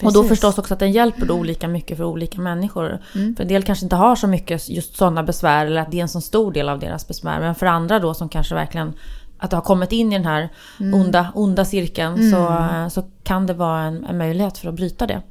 Och 0.04 0.14
då 0.14 0.24
förstås 0.24 0.58
också 0.58 0.74
att 0.74 0.80
den 0.80 0.92
hjälper 0.92 1.26
då 1.26 1.34
olika 1.34 1.68
mycket 1.68 1.98
för 1.98 2.04
olika 2.04 2.42
människor. 2.42 3.00
För 3.12 3.42
en 3.42 3.48
del 3.48 3.64
kanske 3.64 3.86
inte 3.86 3.96
har 3.96 4.16
så 4.16 4.28
mycket 4.28 4.70
just 4.70 4.98
sådana 4.98 5.24
besvär 5.24 5.66
eller 5.66 5.82
att 5.82 5.92
det 5.92 5.98
är 5.98 6.02
en 6.02 6.10
så 6.10 6.22
stor 6.22 6.52
del 6.52 6.70
av 6.70 6.80
deras 6.80 7.08
besvär. 7.08 7.40
Men 7.40 7.56
för 7.56 7.66
andra 7.66 8.00
då 8.00 8.14
som 8.14 8.30
kanske 8.30 8.56
verkligen 8.56 8.94
att 9.38 9.50
det 9.50 9.58
har 9.58 9.62
kommit 9.62 9.92
in 9.92 10.14
i 10.14 10.16
den 10.16 10.26
här 10.26 10.50
onda, 10.94 11.32
onda 11.36 11.66
cirkeln 11.66 12.32
så, 12.32 12.68
så 13.02 13.08
kan 13.24 13.48
det 13.48 13.54
vara 13.54 13.82
en, 13.82 14.06
en 14.06 14.18
möjlighet 14.18 14.58
för 14.58 14.70
att 14.70 14.76
bryta 14.76 15.08
det. 15.08 15.22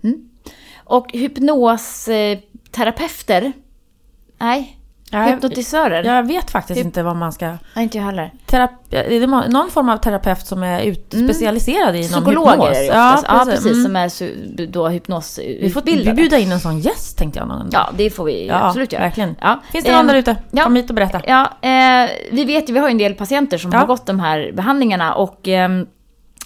Och 0.85 1.13
hypnosterapeuter, 1.13 3.53
nej, 4.39 4.79
Jag, 5.11 5.25
hypnotisörer, 5.27 6.05
jag 6.05 6.27
vet 6.27 6.51
faktiskt 6.51 6.81
Hyp- 6.81 6.85
inte 6.85 7.03
vad 7.03 7.17
man 7.17 7.33
ska... 7.33 7.47
nej 7.47 7.59
inte 7.85 7.99
jag 7.99 8.05
heller. 8.05 8.33
Terapi, 8.47 8.97
är 8.97 9.21
det 9.21 9.27
någon 9.27 9.71
form 9.71 9.89
av 9.89 9.97
terapeut 9.97 10.47
som 10.47 10.63
är 10.63 10.81
ut, 10.83 11.15
specialiserad 11.25 11.97
i 11.97 11.99
någon 12.11 12.25
Psykologer 12.25 12.51
hypnos? 12.53 12.69
är 12.69 12.83
det 12.83 12.89
oftast. 12.91 13.27
Ja, 13.29 13.45
precis. 13.45 13.67
Mm. 13.73 13.83
som 13.85 13.97
är 13.97 14.67
då 14.67 14.67
Vi 14.67 14.73
får 14.73 14.89
hypnosutbildade. 14.91 16.11
vi 16.11 16.13
bjuda 16.17 16.39
in 16.39 16.53
en 16.53 16.61
sån 16.61 16.79
gäst 16.79 17.19
tänkte 17.19 17.39
jag 17.39 17.49
någon. 17.49 17.69
Ja, 17.73 17.91
det 17.97 18.11
får 18.11 18.25
vi 18.25 18.47
Ja, 18.47 18.67
absolut 18.67 18.93
göra. 18.93 19.03
verkligen. 19.03 19.37
Ja. 19.41 19.61
Finns 19.73 19.85
det 19.85 19.91
någon 19.93 20.01
Ehm, 20.01 20.07
där 20.07 20.15
ute? 20.15 20.37
ja. 20.51 20.65
Kom 20.65 20.77
hit 20.77 20.89
och 20.91 20.97
berätta. 20.97 21.21
Ja, 21.27 21.43
eh, 21.69 22.11
vi 22.33 22.45
vet 22.45 22.69
ju, 22.69 22.73
vi 22.73 22.79
har 22.81 22.89
en 22.89 22.99
del 22.99 23.15
patienter 23.15 23.59
som 23.59 23.73
Ja. 23.73 23.79
har 23.79 23.87
gått 23.87 24.07
de 24.07 24.21
här 24.21 24.53
behandlingarna 24.55 25.15
och 25.15 25.49
ehm, 25.49 25.87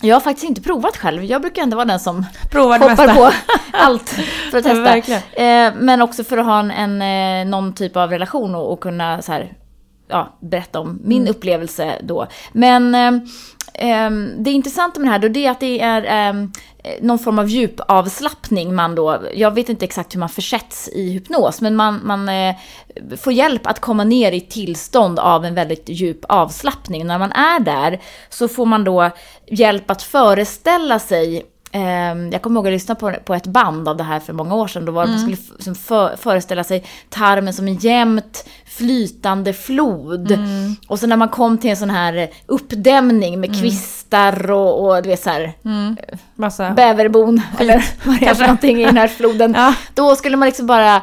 jag 0.02 0.16
har 0.16 0.20
faktiskt 0.20 0.44
inte 0.48 0.60
provat 0.60 0.96
själv. 0.96 1.24
Jag 1.24 1.40
brukar 1.40 1.62
ändå 1.62 1.76
vara 1.76 1.84
den 1.86 2.00
som 2.00 2.26
Prova 2.50 2.78
det 2.78 2.84
hoppar 2.90 3.06
mesta. 3.06 3.14
på 3.14 3.30
allt 3.72 4.08
för 4.50 4.58
att 4.58 4.64
testa. 4.64 5.42
Eh, 5.42 5.72
men 5.76 6.02
också 6.02 6.24
för 6.24 6.38
att 6.38 6.46
ha 6.46 6.58
en, 6.60 6.70
en, 6.70 7.02
eh, 7.46 7.50
någon 7.50 7.72
typ 7.74 7.96
av 7.96 8.10
relation 8.10 8.54
och, 8.54 8.72
och 8.72 8.80
kunna 8.80 9.22
så 9.22 9.32
här, 9.32 9.52
ja, 10.08 10.38
berätta 10.40 10.80
om 10.80 10.98
min 11.04 11.22
Mm. 11.22 11.30
upplevelse 11.30 11.98
då. 12.02 12.26
Men 12.52 12.94
ehm, 12.94 13.20
Ehm, 13.74 14.42
det 14.42 14.50
intressanta 14.50 15.00
med 15.00 15.06
det 15.06 15.12
här 15.12 15.18
då 15.18 15.28
det 15.28 15.46
är 15.46 15.50
att 15.50 15.60
det 15.60 15.80
är 15.80 16.04
ehm, 16.08 16.52
någon 17.00 17.18
form 17.18 17.38
av 17.38 17.48
djupavslappning 17.48 18.74
man 18.74 18.94
då, 18.94 19.22
jag 19.34 19.54
vet 19.54 19.68
inte 19.68 19.84
exakt 19.84 20.14
hur 20.14 20.20
man 20.20 20.28
försätts 20.28 20.88
i 20.88 21.10
hypnos, 21.10 21.60
men 21.60 21.76
man, 21.76 22.00
man 22.04 22.28
eh, 22.28 22.54
får 23.18 23.32
hjälp 23.32 23.66
att 23.66 23.80
komma 23.80 24.04
ner 24.04 24.32
i 24.32 24.40
tillstånd 24.40 25.18
av 25.18 25.44
en 25.44 25.54
väldigt 25.54 25.88
djup 25.88 26.24
avslappning. 26.28 27.06
När 27.06 27.18
man 27.18 27.32
är 27.32 27.60
där 27.60 28.00
så 28.28 28.48
får 28.48 28.66
man 28.66 28.84
då 28.84 29.10
hjälp 29.46 29.90
att 29.90 30.02
föreställa 30.02 30.98
sig 30.98 31.46
jag 32.32 32.42
kommer 32.42 32.60
ihåg 32.60 32.66
att 32.66 32.70
jag 32.70 32.72
lyssnade 32.72 33.00
på, 33.00 33.12
på 33.24 33.34
ett 33.34 33.46
band 33.46 33.88
av 33.88 33.96
det 33.96 34.04
här 34.04 34.20
för 34.20 34.32
många 34.32 34.54
år 34.54 34.68
sedan. 34.68 34.84
Då 34.84 34.92
var 34.92 35.06
det 35.06 35.10
man 35.10 35.20
skulle 35.20 35.74
för, 35.74 36.16
föreställa 36.16 36.64
sig 36.64 36.84
tarmen 37.08 37.54
som 37.54 37.68
en 37.68 37.76
jämnt 37.76 38.48
flytande 38.66 39.52
flod. 39.52 40.38
Och 40.88 40.98
så 40.98 41.06
när 41.06 41.16
man 41.16 41.28
kom 41.28 41.58
till 41.58 41.70
en 41.70 41.76
sån 41.76 41.90
här 41.90 42.30
uppdämning 42.46 43.40
med 43.40 43.60
kvistar 43.60 44.00
hästar 44.10 44.50
och, 44.50 44.86
och 44.96 45.02
du 45.02 45.08
vet 45.08 45.22
så 45.22 45.30
här, 45.30 45.52
Massa... 46.34 46.70
bäverbon 46.70 47.40
eller 47.58 47.84
vad 48.04 48.20
det 48.20 48.26
är 48.26 48.34
för 48.34 48.42
någonting 48.42 48.80
i 48.80 48.84
den 48.84 48.96
här 48.96 49.08
floden. 49.08 49.54
Ja. 49.56 49.74
Då 49.94 50.16
skulle 50.16 50.36
man 50.36 50.46
liksom 50.46 50.66
bara 50.66 51.02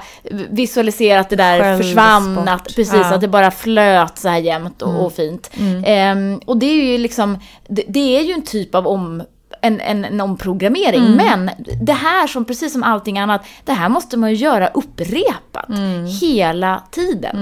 visualisera 0.50 1.20
att 1.20 1.30
det 1.30 1.36
där 1.36 1.60
Självsport. 1.60 1.86
försvann, 1.86 2.48
att, 2.48 2.64
precis, 2.76 2.94
Ja. 2.94 3.14
att 3.16 3.22
det 3.22 3.28
bara 3.28 3.52
flöt 3.52 4.18
så 4.18 4.30
här 4.30 4.38
jämnt 4.38 4.82
och, 4.82 5.06
och 5.06 5.14
fint. 5.14 5.50
Ehm, 5.86 6.40
och 6.46 6.58
det 6.58 6.66
är 6.66 6.84
ju 6.92 6.98
liksom, 6.98 7.40
det, 7.68 7.84
det 7.88 8.18
är 8.18 8.22
ju 8.22 8.34
en 8.34 8.46
typ 8.46 8.76
av 8.76 8.88
om 8.88 9.24
en, 9.68 10.06
en, 10.06 10.22
omprogrammering. 10.22 11.16
Men 11.16 11.52
det 11.82 11.94
här 11.94 12.28
som 12.28 12.46
precis 12.46 12.74
som 12.74 12.84
allting 12.84 13.20
annat, 13.20 13.42
det 13.66 13.74
här 13.74 13.90
måste 13.90 14.18
man 14.18 14.30
ju 14.30 14.36
göra 14.36 14.68
upprepat 14.68 15.66
hela 16.22 16.82
tiden. 16.92 17.38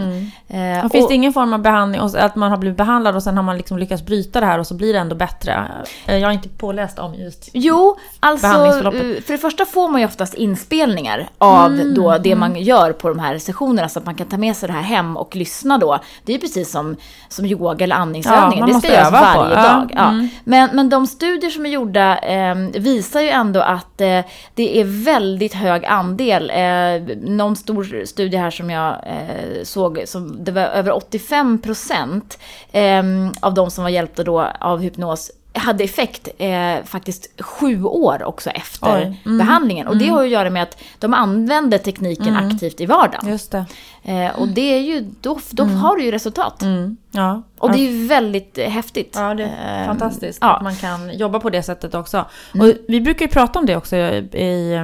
Eh, 0.47 0.85
Och 0.85 0.91
finns 0.91 1.03
och- 1.03 1.09
det 1.09 1.15
ingen 1.15 1.33
form 1.33 1.53
av 1.53 1.59
behandling, 1.61 2.01
och 2.01 2.15
att 2.15 2.35
man 2.35 2.51
har 2.51 2.57
blivit 2.57 2.77
behandlad 2.77 3.15
och 3.15 3.23
sen 3.23 3.37
har 3.37 3.43
man 3.43 3.57
liksom 3.57 3.77
lyckats 3.77 4.05
bryta 4.05 4.39
det 4.39 4.45
här 4.45 4.59
och 4.59 4.67
så 4.67 4.73
blir 4.73 4.93
det 4.93 4.99
ändå 4.99 5.15
bättre? 5.15 5.63
Eh, 6.05 6.17
Jag 6.17 6.29
är 6.29 6.33
inte 6.33 6.49
påläst 6.49 6.99
om 6.99 7.13
just... 7.15 7.49
Jo, 7.53 7.97
alltså 8.19 8.47
eh, 8.47 9.21
för 9.21 9.31
det 9.31 9.37
första 9.37 9.65
får 9.65 9.89
man 9.89 10.01
ju 10.01 10.07
oftast 10.07 10.33
inspelningar 10.33 11.29
av 11.37 11.65
Mm, 11.65 11.93
då 11.93 12.17
det 12.17 12.35
man 12.35 12.55
gör 12.55 12.91
på 12.91 13.09
de 13.09 13.19
här 13.19 13.37
sessionerna 13.37 13.89
så 13.89 13.99
att 13.99 14.05
man 14.05 14.15
kan 14.15 14.27
ta 14.27 14.37
med 14.37 14.55
sig 14.55 14.67
det 14.67 14.73
här 14.73 14.81
hem 14.81 15.17
och 15.17 15.35
lyssna 15.35 15.77
då. 15.77 15.99
Det 16.25 16.31
är 16.31 16.33
ju 16.35 16.41
precis 16.41 16.71
som, 16.71 16.95
som 17.29 17.45
yoga 17.45 17.83
eller 17.83 17.95
Ja, 17.95 18.01
andningsövningar. 18.01 18.59
man 18.67 18.73
det 18.73 18.79
ska 18.79 18.93
göras 18.93 19.07
öva 19.07 19.33
på. 19.33 19.39
varje 19.39 19.55
Ja, 19.55 19.61
dag. 19.63 19.91
Ja. 19.95 20.07
mm. 20.09 20.27
Men, 20.43 20.69
men 20.73 20.89
de 20.89 21.07
studier 21.07 21.49
som 21.49 21.65
är 21.65 21.69
gjorda 21.69 22.14
eh, 22.17 22.55
visar 22.81 23.21
ju 23.21 23.29
ändå 23.29 23.59
att 23.59 24.01
eh, 24.01 24.21
det 24.53 24.81
är 24.81 25.03
väldigt 25.05 25.53
hög 25.53 25.85
andel. 25.85 26.49
Eh, 26.49 27.17
någon 27.17 27.55
stor 27.55 28.05
studie 28.05 28.37
här 28.37 28.51
som 28.51 28.69
jag 28.69 28.93
eh, 29.05 29.63
såg, 29.63 30.03
som 30.05 30.43
det 30.43 30.51
var 30.51 30.61
över 30.61 30.91
85 30.91 31.61
procent 31.61 32.39
eh, 32.71 33.03
av 33.39 33.53
de 33.53 33.71
som 33.71 33.83
var 33.83 33.91
hjälpta 33.91 34.23
då 34.23 34.41
av 34.59 34.81
hypnos 34.81 35.31
hade 35.55 35.83
effekt 35.83 36.27
eh, 36.37 36.83
faktiskt 36.85 37.41
sju 37.41 37.83
år 37.83 38.23
också 38.23 38.49
efter 38.49 39.15
mm. 39.25 39.37
behandlingen. 39.37 39.87
Och 39.87 39.97
det 39.97 40.07
har 40.07 40.21
ju 40.21 40.27
att 40.27 40.31
göra 40.31 40.49
med 40.49 40.63
att 40.63 40.77
de 40.99 41.13
använder 41.13 41.77
tekniken 41.77 42.35
aktivt 42.35 42.81
i 42.81 42.85
vardagen. 42.85 43.29
Just 43.29 43.51
det. 43.51 43.65
Eh, 44.03 44.39
och 44.39 44.47
det 44.47 44.73
är 44.73 44.79
ju, 44.79 45.05
då, 45.21 45.39
då 45.51 45.63
har 45.63 45.95
du 45.95 46.03
ju 46.03 46.11
resultat. 46.11 46.61
Mm. 46.61 46.97
Ja. 47.11 47.41
Och 47.57 47.71
det 47.71 47.77
är 47.77 47.91
ju 47.91 48.07
väldigt 48.07 48.57
eh, 48.57 48.69
häftigt. 48.69 49.13
Ja, 49.15 49.33
det 49.33 49.43
är 49.43 49.75
Eh, 49.75 49.85
fantastiskt 49.85 50.39
ja. 50.41 50.55
att 50.55 50.63
man 50.63 50.75
kan 50.75 51.17
jobba 51.17 51.39
på 51.39 51.49
det 51.49 51.63
sättet 51.63 51.95
också. 51.95 52.25
Och 52.59 52.73
vi 52.87 53.01
brukar 53.01 53.25
ju 53.25 53.31
prata 53.31 53.59
om 53.59 53.65
det 53.65 53.75
också 53.75 53.95
i, 53.95 54.79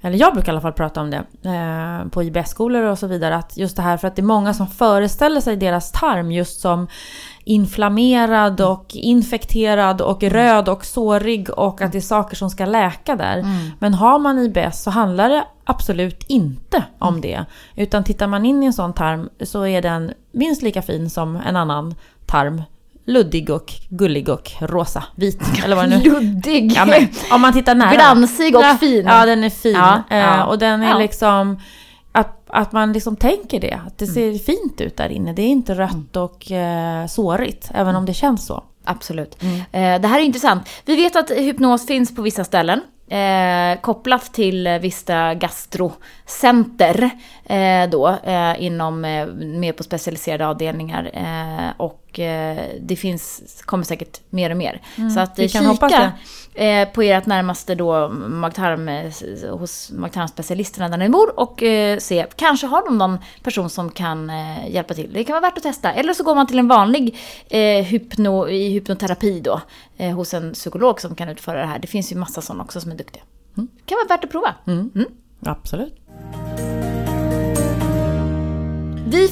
eller 0.00 0.18
jag 0.18 0.32
brukar 0.32 0.48
i 0.48 0.50
alla 0.52 0.60
fall 0.60 0.72
prata 0.72 1.00
om 1.00 1.10
det, 1.10 1.16
eh, 1.50 2.08
på 2.08 2.22
IBS-skolor 2.22 2.82
och 2.82 2.98
så 2.98 3.06
vidare. 3.06 3.36
Att 3.36 3.56
just 3.56 3.76
det 3.76 3.82
här 3.82 3.96
för 3.96 4.08
att 4.08 4.16
det 4.16 4.22
är 4.22 4.24
många 4.24 4.54
som 4.54 4.66
föreställer 4.66 5.40
sig 5.40 5.56
deras 5.56 5.92
tarm 5.92 6.32
just 6.32 6.60
som 6.60 6.88
inflammerad 7.48 8.60
och 8.60 8.86
infekterad 8.94 10.00
och 10.00 10.22
röd 10.22 10.68
och 10.68 10.84
sårig 10.84 11.50
och 11.50 11.82
att 11.82 11.92
det 11.92 11.98
är 11.98 12.02
saker 12.02 12.36
som 12.36 12.50
ska 12.50 12.64
läka 12.66 13.16
där. 13.16 13.44
Men 13.78 13.94
har 13.94 14.18
man 14.18 14.38
IBS 14.38 14.82
så 14.82 14.90
handlar 14.90 15.28
det 15.28 15.44
absolut 15.64 16.24
inte 16.28 16.84
om 16.98 17.20
det. 17.20 17.44
Utan 17.76 18.04
tittar 18.04 18.26
man 18.26 18.44
in 18.44 18.62
i 18.62 18.66
en 18.66 18.72
sån 18.72 18.92
tarm 18.92 19.28
så 19.40 19.66
är 19.66 19.82
den 19.82 20.12
minst 20.32 20.62
lika 20.62 20.82
fin 20.82 21.10
som 21.10 21.36
en 21.36 21.56
annan 21.56 21.94
tarm. 22.26 22.62
Luddig 23.08 23.50
och 23.50 23.72
gullig 23.88 24.28
och 24.28 24.52
rosa, 24.60 25.04
vit 25.14 25.42
eller 25.64 25.76
vad 25.76 25.90
det 25.90 25.98
nu 25.98 26.04
Luddig. 26.04 26.72
Ja, 26.76 26.84
men, 26.84 27.08
om 27.30 27.40
man 27.40 27.52
tittar 27.52 27.74
nära. 27.74 27.94
Glansig 27.94 28.56
och 28.56 28.62
ja, 28.62 28.76
fin. 28.80 29.06
Ja, 29.06 29.26
den 29.26 29.44
är 29.44 29.50
fin. 29.50 29.72
Ja, 29.72 30.02
ja. 30.10 30.16
Eh, 30.16 30.42
och 30.42 30.58
den 30.58 30.82
är 30.82 30.90
Ja. 30.90 30.98
liksom... 30.98 31.58
Att, 32.46 32.72
man 32.72 32.92
liksom 32.92 33.16
tänker 33.16 33.60
det. 33.60 33.80
Att 33.86 33.98
det 33.98 34.06
ser 34.06 34.38
fint 34.38 34.80
ut 34.80 34.96
där 34.96 35.08
inne. 35.08 35.32
Det 35.32 35.42
är 35.42 35.48
inte 35.48 35.74
rött 35.74 36.16
och 36.16 36.52
eh, 36.52 37.06
sårigt. 37.06 37.70
Även 37.74 37.96
om 37.96 38.06
det 38.06 38.14
känns 38.14 38.46
så. 38.46 38.64
Absolut. 38.84 39.42
Eh, 39.42 40.00
det 40.00 40.08
här 40.08 40.20
är 40.20 40.24
intressant. 40.24 40.68
Vi 40.84 40.96
vet 40.96 41.16
att 41.16 41.30
hypnos 41.30 41.86
finns 41.86 42.14
på 42.14 42.22
vissa 42.22 42.44
ställen. 42.44 42.80
Eh, 43.08 43.80
kopplat 43.80 44.32
till 44.34 44.78
vissa 44.82 45.34
gastrocenter 45.34 47.10
då, 47.90 48.08
eh, 48.08 48.62
inom, 48.62 49.04
eh, 49.04 49.26
mer 49.36 49.72
på 49.72 49.82
specialiserade 49.82 50.46
avdelningar. 50.46 51.10
Eh, 51.12 51.80
och 51.80 52.20
eh, 52.20 52.66
det 52.80 52.96
finns, 52.96 53.42
kommer 53.64 53.84
säkert 53.84 54.20
mer 54.30 54.50
och 54.50 54.56
mer. 54.56 54.82
Så 55.14 55.20
att 55.20 55.38
vi 55.38 55.44
eh, 55.44 55.50
kan 55.50 55.66
hoppas 55.66 55.92
kika 55.92 56.12
eh, 56.54 56.88
på 56.88 57.02
ert 57.02 57.26
närmaste 57.26 57.74
då 57.74 58.08
magtarm, 58.08 58.88
eh, 58.88 59.12
hos 59.58 59.90
magtarmspecialisterna 59.92 60.88
där 60.88 60.96
ni 60.96 61.08
bor 61.08 61.40
och 61.40 61.62
eh, 61.62 61.98
se, 61.98 62.26
kanske 62.36 62.66
har 62.66 62.84
de 62.84 62.98
någon 62.98 63.18
person 63.42 63.70
som 63.70 63.90
kan 63.90 64.30
eh, 64.30 64.70
hjälpa 64.70 64.94
till. 64.94 65.12
Det 65.12 65.24
kan 65.24 65.32
vara 65.32 65.40
värt 65.40 65.56
att 65.56 65.62
testa. 65.62 65.92
Eller 65.92 66.14
så 66.14 66.24
går 66.24 66.34
man 66.34 66.46
till 66.46 66.58
en 66.58 66.68
vanlig 66.68 67.16
eh, 67.48 67.84
hypno, 67.84 68.48
i 68.48 68.68
hypnoterapi 68.68 69.40
då, 69.40 69.60
eh, 69.96 70.14
hos 70.14 70.34
en 70.34 70.52
psykolog 70.52 71.00
som 71.00 71.14
kan 71.14 71.28
utföra 71.28 71.60
det 71.60 71.66
här. 71.66 71.78
Det 71.78 71.86
finns 71.86 72.12
ju 72.12 72.16
massa 72.16 72.40
sådana 72.40 72.64
också 72.64 72.80
som 72.80 72.90
är 72.90 72.96
duktiga. 72.96 73.22
Det 73.54 73.86
kan 73.86 73.96
vara 73.96 74.16
värt 74.16 74.24
att 74.24 74.30
prova. 74.30 74.54
Absolut. 75.46 75.94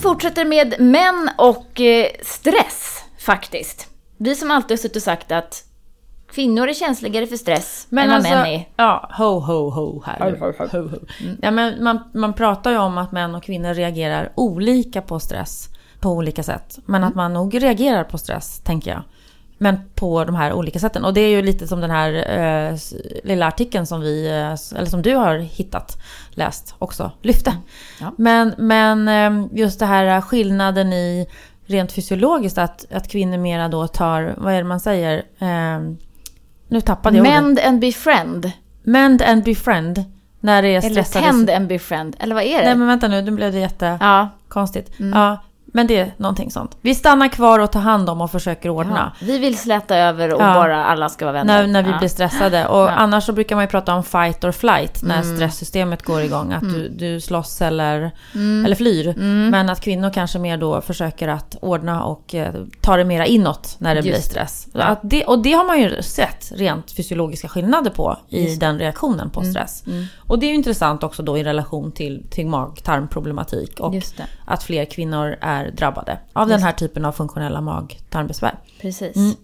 Vi 0.05 0.09
fortsätter 0.09 0.45
med 0.45 0.81
män 0.81 1.31
och 1.39 1.81
eh, 1.81 2.07
stress, 2.23 3.05
faktiskt. 3.19 3.89
Vi 4.17 4.35
som 4.35 4.51
alltid 4.51 4.71
har 4.71 4.77
suttit 4.77 4.97
och 4.97 5.03
sagt 5.03 5.33
att 5.33 5.65
kvinnor 6.33 6.69
är 6.69 6.75
känsligare 6.75 7.27
för 7.27 7.37
stress 7.37 7.87
än 7.91 8.11
vad 8.11 8.23
män 8.23 8.47
är. 8.47 8.69
ja, 8.77 9.11
ho, 9.19 9.41
ho, 9.41 9.71
ho 9.71 10.03
här. 10.07 10.31
Ho, 10.31 10.37
ho, 10.37 10.53
ho. 10.59 10.67
ho, 10.67 10.89
ho. 10.89 10.97
Ja, 11.43 11.51
men 11.51 11.85
man, 11.85 12.11
man 12.15 12.33
pratar 12.33 12.71
ju 12.71 12.79
om 12.79 12.99
att 12.99 13.13
män 13.13 13.35
och 13.35 13.43
kvinnor 13.43 13.75
reagerar 13.75 14.33
olika 14.35 15.03
på 15.03 15.21
stress 15.21 15.69
på 16.01 16.11
olika 16.11 16.43
sätt. 16.43 16.79
Men 16.87 17.05
att 17.05 17.15
man 17.15 17.33
nog 17.33 17.63
reagerar 17.63 18.05
på 18.05 18.19
stress, 18.19 18.61
tänker 18.61 18.91
jag. 18.91 19.03
Men 19.59 19.79
på 19.95 20.25
de 20.25 20.35
här 20.35 20.53
olika 20.53 20.79
sätten. 20.79 21.05
Och 21.05 21.15
det 21.15 21.21
är 21.21 21.29
ju 21.29 21.43
lite 21.43 21.67
som 21.67 21.81
den 21.81 21.91
här 21.91 22.13
eh, 22.39 22.79
lilla 23.25 23.47
artikeln 23.47 23.87
som 23.87 24.01
vi, 24.01 24.27
eh, 24.27 24.79
eller 24.79 24.87
som 24.87 25.03
du 25.03 25.15
har 25.15 25.39
hittat, 25.39 25.99
läst 26.31 26.75
också, 26.79 27.11
lyfte. 27.23 27.57
Ja. 28.01 28.13
Men, 28.19 28.55
men 28.59 29.09
eh, 29.09 29.49
just 29.59 29.79
det 29.79 29.87
här 29.87 30.21
skillnaden 30.21 30.93
i 30.93 31.27
rent 31.67 31.93
fysiologiskt 31.93 32.59
att, 32.59 32.93
att 32.93 33.09
kvinnor 33.09 33.39
mera 33.39 33.69
då 33.69 33.87
tar, 33.87 34.35
vad 34.37 34.53
är 34.53 34.59
det 34.59 34.65
man 34.65 34.81
säger? 34.81 35.17
Eh, 35.39 35.81
nu 36.69 36.81
tappade 36.81 37.17
jag 37.17 37.27
ordet. 37.27 37.43
Mend 37.43 37.61
and 37.61 37.81
befriend. 37.81 38.53
Mend 38.83 39.23
and 39.23 39.45
befriend. 39.45 40.05
När 40.41 40.63
det 40.63 40.69
är 40.69 40.79
Eller 40.79 41.03
stressade... 41.03 41.25
tend 41.25 41.51
and 41.51 41.69
befriend. 41.69 42.17
Eller 42.19 42.35
vad 42.35 42.45
är 42.45 42.59
det? 42.59 42.65
Nej 42.65 42.75
men 42.75 42.87
vänta 42.89 43.09
nu, 43.09 43.23
nu 43.23 43.31
blev 43.31 43.53
det 43.53 43.59
jättekonstigt. 43.59 44.91
Ja. 44.97 45.07
Ja, 45.13 45.39
men 45.75 45.87
det 45.87 45.97
är 45.97 46.15
någonting 46.17 46.51
sånt. 46.51 46.77
Vi 46.81 46.95
stannar 46.95 47.29
kvar 47.29 47.59
och 47.59 47.73
tar 47.73 47.81
hand 47.81 48.11
om 48.11 48.21
och 48.21 48.31
försöker 48.31 48.69
ordna. 48.69 49.13
Ja. 49.21 49.27
Vi 49.27 49.39
vill 49.39 49.59
släta 49.59 49.97
över 49.97 50.35
och 50.35 50.41
Ja. 50.43 50.55
bara 50.55 50.85
alla 50.85 51.09
ska 51.09 51.25
vara 51.25 51.33
vänner. 51.33 51.61
När, 51.63 51.67
när 51.67 51.83
vi 51.83 51.91
ja. 51.91 51.99
blir 51.99 52.09
stressade. 52.09 52.67
Och. 52.67 52.83
Mm. 52.89 52.95
annars 52.99 53.25
så 53.25 53.33
brukar 53.33 53.57
man 53.57 53.65
ju 53.65 53.69
prata 53.69 53.95
om 53.95 54.03
fight 54.05 54.45
or 54.45 54.53
flight 54.53 55.03
när 55.03 55.23
stresssystemet 55.23 56.03
går 56.03 56.23
igång. 56.23 56.53
Att 56.53 56.61
du, 56.63 56.89
du 56.89 57.21
slåss 57.21 57.63
eller, 57.63 58.11
Mm. 58.35 58.65
eller 58.65 58.77
flyr. 58.77 59.15
Men 59.51 59.71
att 59.71 59.81
kvinnor 59.81 60.11
kanske 60.11 60.39
mer 60.39 60.57
då 60.57 60.81
försöker 60.81 61.29
att 61.29 61.57
ordna 61.61 62.05
och 62.05 62.35
eh, 62.35 62.55
ta 62.81 62.97
det 62.97 63.05
mera 63.05 63.27
inåt 63.27 63.77
när 63.79 63.95
det 63.95 64.01
Just 64.01 64.09
blir 64.11 64.21
stress. 64.21 64.67
Det, 65.03 65.25
och 65.25 65.39
det 65.43 65.53
har 65.53 65.65
man 65.65 65.81
ju 65.81 66.03
sett 66.03 66.53
rent 66.55 66.93
fysiologiska 66.93 67.49
skillnader 67.49 67.91
på 67.91 68.17
i 68.29 68.43
Just 68.45 68.63
Mm. 68.63 68.73
den 68.73 68.79
reaktionen 68.79 69.31
på 69.31 69.43
stress. 69.43 69.85
Och 70.19 70.39
det 70.39 70.47
är 70.47 70.49
ju 70.49 70.55
intressant 70.55 71.03
också 71.03 71.23
då 71.23 71.39
i 71.39 71.45
relation 71.45 71.93
till, 71.93 72.27
till 72.31 72.47
mag-tarmproblematik. 72.47 73.81
Och 73.81 73.95
att 74.45 74.63
fler 74.63 74.85
kvinnor 74.85 75.37
är 75.41 75.64
drabbade 75.71 76.19
av 76.33 76.49
den 76.49 76.63
här 76.63 76.73
typen 76.73 77.05
av 77.05 77.13
funktionella 77.13 77.61
mag-tarmbesvär. 77.61 78.55
Precis. 78.81 79.17
Mm. 79.17 79.35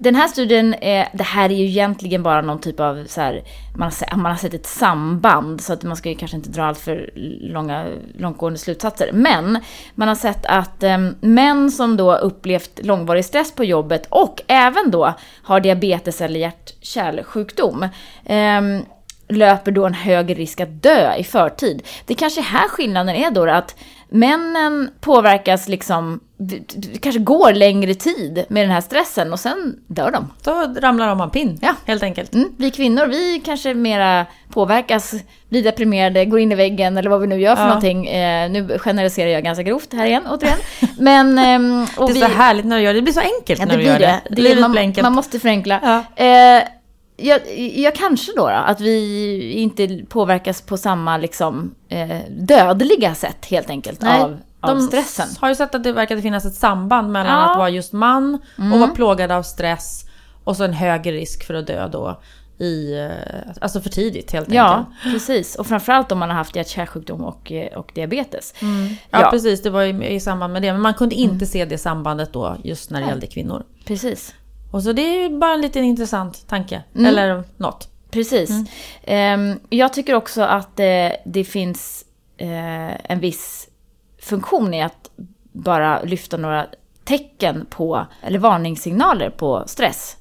Den 0.00 0.14
här 0.14 0.28
studien, 0.28 0.74
är, 0.74 1.08
det 1.12 1.24
här 1.24 1.50
är 1.50 1.54
ju 1.54 1.66
egentligen 1.66 2.22
bara 2.22 2.40
någon 2.40 2.60
typ 2.60 2.80
av 2.80 3.04
så 3.06 3.20
här, 3.20 3.42
man 3.76 3.82
har, 3.82 3.90
sett, 3.90 4.16
man 4.16 4.32
har 4.32 4.36
sett 4.36 4.54
ett 4.54 4.66
samband 4.66 5.60
så 5.60 5.72
att 5.72 5.82
man 5.82 5.96
ska 5.96 6.08
ju 6.08 6.14
kanske 6.14 6.36
inte 6.36 6.50
dra 6.50 6.64
allt 6.64 6.78
för 6.78 7.10
långa, 7.40 7.86
långtgående 8.18 8.58
slutsatser. 8.58 9.10
Men 9.12 9.58
man 9.94 10.08
har 10.08 10.14
sett 10.14 10.46
att 10.46 10.82
eh, 10.82 10.98
män 11.20 11.70
som 11.70 11.96
då 11.96 12.16
upplevt 12.16 12.80
långvarig 12.84 13.24
stress 13.24 13.52
på 13.52 13.64
jobbet 13.64 14.06
och 14.08 14.42
även 14.46 14.90
då 14.90 15.14
har 15.42 15.60
diabetes 15.60 16.20
eller 16.20 16.40
hjärt-kärlsjukdom 16.40 17.82
eh, 18.24 18.60
löper 19.28 19.70
då 19.72 19.86
en 19.86 19.94
högre 19.94 20.34
risk 20.34 20.60
att 20.60 20.82
dö 20.82 21.14
i 21.14 21.24
förtid. 21.24 21.82
Det 22.06 22.14
kanske 22.14 22.40
här 22.40 22.68
skillnaden 22.68 23.14
är 23.16 23.30
då 23.30 23.50
att 23.50 23.74
männen 24.10 24.90
påverkas 25.00 25.68
liksom, 25.68 26.20
det 26.36 26.98
kanske 27.00 27.18
går 27.20 27.52
längre 27.52 27.94
tid 27.94 28.44
med 28.48 28.62
den 28.62 28.70
här 28.70 28.80
stressen 28.80 29.32
och 29.32 29.40
sen 29.40 29.76
dör 29.86 30.10
de. 30.10 30.32
Då 30.44 30.74
ramlar 30.80 31.08
de 31.08 31.20
av 31.20 31.28
pinn, 31.28 31.58
Ja. 31.62 31.74
helt 31.86 32.02
enkelt. 32.02 32.34
Mm. 32.34 32.48
Vi 32.58 32.70
kvinnor, 32.70 33.06
vi 33.06 33.42
kanske 33.44 33.74
mera 33.74 34.26
påverkas, 34.52 35.14
blir 35.48 35.62
deprimerade, 35.62 36.24
går 36.24 36.40
in 36.40 36.52
i 36.52 36.54
väggen 36.54 36.96
eller 36.96 37.10
vad 37.10 37.20
vi 37.20 37.26
nu 37.26 37.40
gör 37.40 37.56
för 37.56 37.62
Ja. 37.62 37.68
någonting. 37.68 38.06
Eh, 38.06 38.50
nu 38.50 38.78
generaliserar 38.78 39.30
jag 39.30 39.44
ganska 39.44 39.62
grovt 39.62 39.92
här 39.92 40.06
igen, 40.06 40.22
återigen. 40.30 40.58
Men... 40.98 41.38
och 41.96 42.06
Det 42.06 42.12
är 42.12 42.14
vi, 42.14 42.20
så 42.20 42.26
härligt 42.26 42.64
när 42.66 42.76
du 42.76 42.82
gör 42.82 42.92
det. 42.94 42.98
Det 42.98 43.02
blir 43.02 43.12
så 43.14 43.20
enkelt 43.20 43.60
Ja, 43.60 43.66
när 43.66 43.76
det 43.76 43.82
du 43.82 43.86
gör 43.88 43.98
det. 43.98 44.20
det. 44.28 44.34
det 44.34 44.42
Livet 44.42 44.60
man, 44.60 44.78
enkelt. 44.78 45.02
man 45.02 45.12
måste 45.14 45.40
förenkla. 45.40 45.80
Ja. 46.16 46.24
Eh, 46.24 46.62
jag, 47.18 47.40
jag 47.78 47.94
kanske 47.94 48.32
då, 48.36 48.42
då, 48.42 48.46
att 48.48 48.80
vi 48.80 49.52
inte 49.52 50.00
påverkas 50.08 50.62
på 50.62 50.76
samma 50.76 51.16
liksom, 51.16 51.74
eh, 51.88 52.18
dödliga 52.30 53.14
sätt 53.14 53.46
helt 53.46 53.70
enkelt 53.70 54.00
Nej, 54.02 54.20
av, 54.20 54.36
av 54.60 54.80
stressen. 54.80 55.26
har 55.40 55.48
ju 55.48 55.54
sett 55.54 55.74
att 55.74 55.82
det 55.84 55.92
verkar 55.92 56.20
finnas 56.20 56.44
ett 56.46 56.54
samband 56.54 57.12
mellan 57.12 57.32
Ja. 57.32 57.38
Mm. 57.38 57.50
att 57.50 57.58
vara 57.58 57.68
just 57.70 57.92
man 57.92 58.38
och 58.72 58.78
vara 58.80 58.90
plågad 58.90 59.30
av 59.30 59.42
stress 59.42 60.04
Och 60.44 60.56
så 60.56 60.64
en 60.64 60.72
högre 60.72 61.12
risk 61.12 61.44
för 61.44 61.54
att 61.54 61.66
dö 61.66 61.88
då. 61.88 62.20
I, 62.60 62.98
eh, 62.98 63.10
alltså 63.60 63.80
för 63.80 63.90
tidigt 63.90 64.32
helt 64.32 64.52
Ja, 64.52 64.74
enkelt. 64.76 65.12
precis. 65.14 65.54
Och 65.54 65.66
framförallt 65.66 66.12
om 66.12 66.18
man 66.18 66.28
har 66.28 66.36
haft 66.36 66.56
hjärt-kärlsjukdom 66.56 67.24
och, 67.24 67.52
eh, 67.52 67.78
och 67.78 67.90
diabetes. 67.94 68.54
Ja, 68.60 68.68
Ja. 69.20 69.30
precis, 69.30 69.62
det 69.62 69.70
var 69.70 69.82
ju 69.82 70.04
i 70.06 70.20
samband 70.20 70.52
med 70.52 70.62
det. 70.62 70.72
Men 70.72 70.80
man 70.80 70.94
kunde 70.94 71.14
inte 71.14 71.46
se 71.46 71.64
det 71.64 71.78
sambandet 71.78 72.32
då 72.32 72.56
just 72.64 72.90
när 72.90 73.00
det 73.00 73.06
gällde 73.06 73.26
kvinnor. 73.26 73.62
Precis. 73.84 74.34
Och 74.70 74.82
så 74.82 74.92
det 74.92 75.02
är 75.02 75.22
ju 75.22 75.38
bara 75.38 75.54
en 75.54 75.60
liten 75.60 75.84
intressant 75.84 76.48
tanke. 76.48 76.82
Mm. 76.94 77.06
Eller 77.06 77.44
något. 77.56 77.88
Precis. 78.10 78.50
Ehm, 79.02 79.60
jag 79.68 79.92
tycker 79.92 80.14
också 80.14 80.42
att 80.42 80.80
eh, 80.80 81.10
det 81.24 81.44
finns 81.44 82.04
eh, 82.36 83.10
en 83.12 83.20
viss 83.20 83.68
funktion 84.22 84.74
i 84.74 84.82
att 84.82 85.10
bara 85.52 86.02
lyfta 86.02 86.36
några 86.36 86.66
tecken 87.04 87.66
på, 87.70 88.06
eller 88.22 88.38
varningssignaler 88.38 89.30
på 89.30 89.62
stress. 89.66 90.16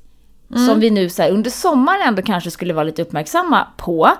Som 0.56 0.80
vi 0.80 0.90
nu 0.90 1.10
så 1.10 1.22
här, 1.22 1.32
under 1.32 1.50
sommaren 1.50 2.02
ändå 2.08 2.22
kanske 2.22 2.52
skulle 2.52 2.74
vara 2.74 2.84
lite 2.84 3.02
uppmärksamma 3.02 3.68
på. 3.78 4.12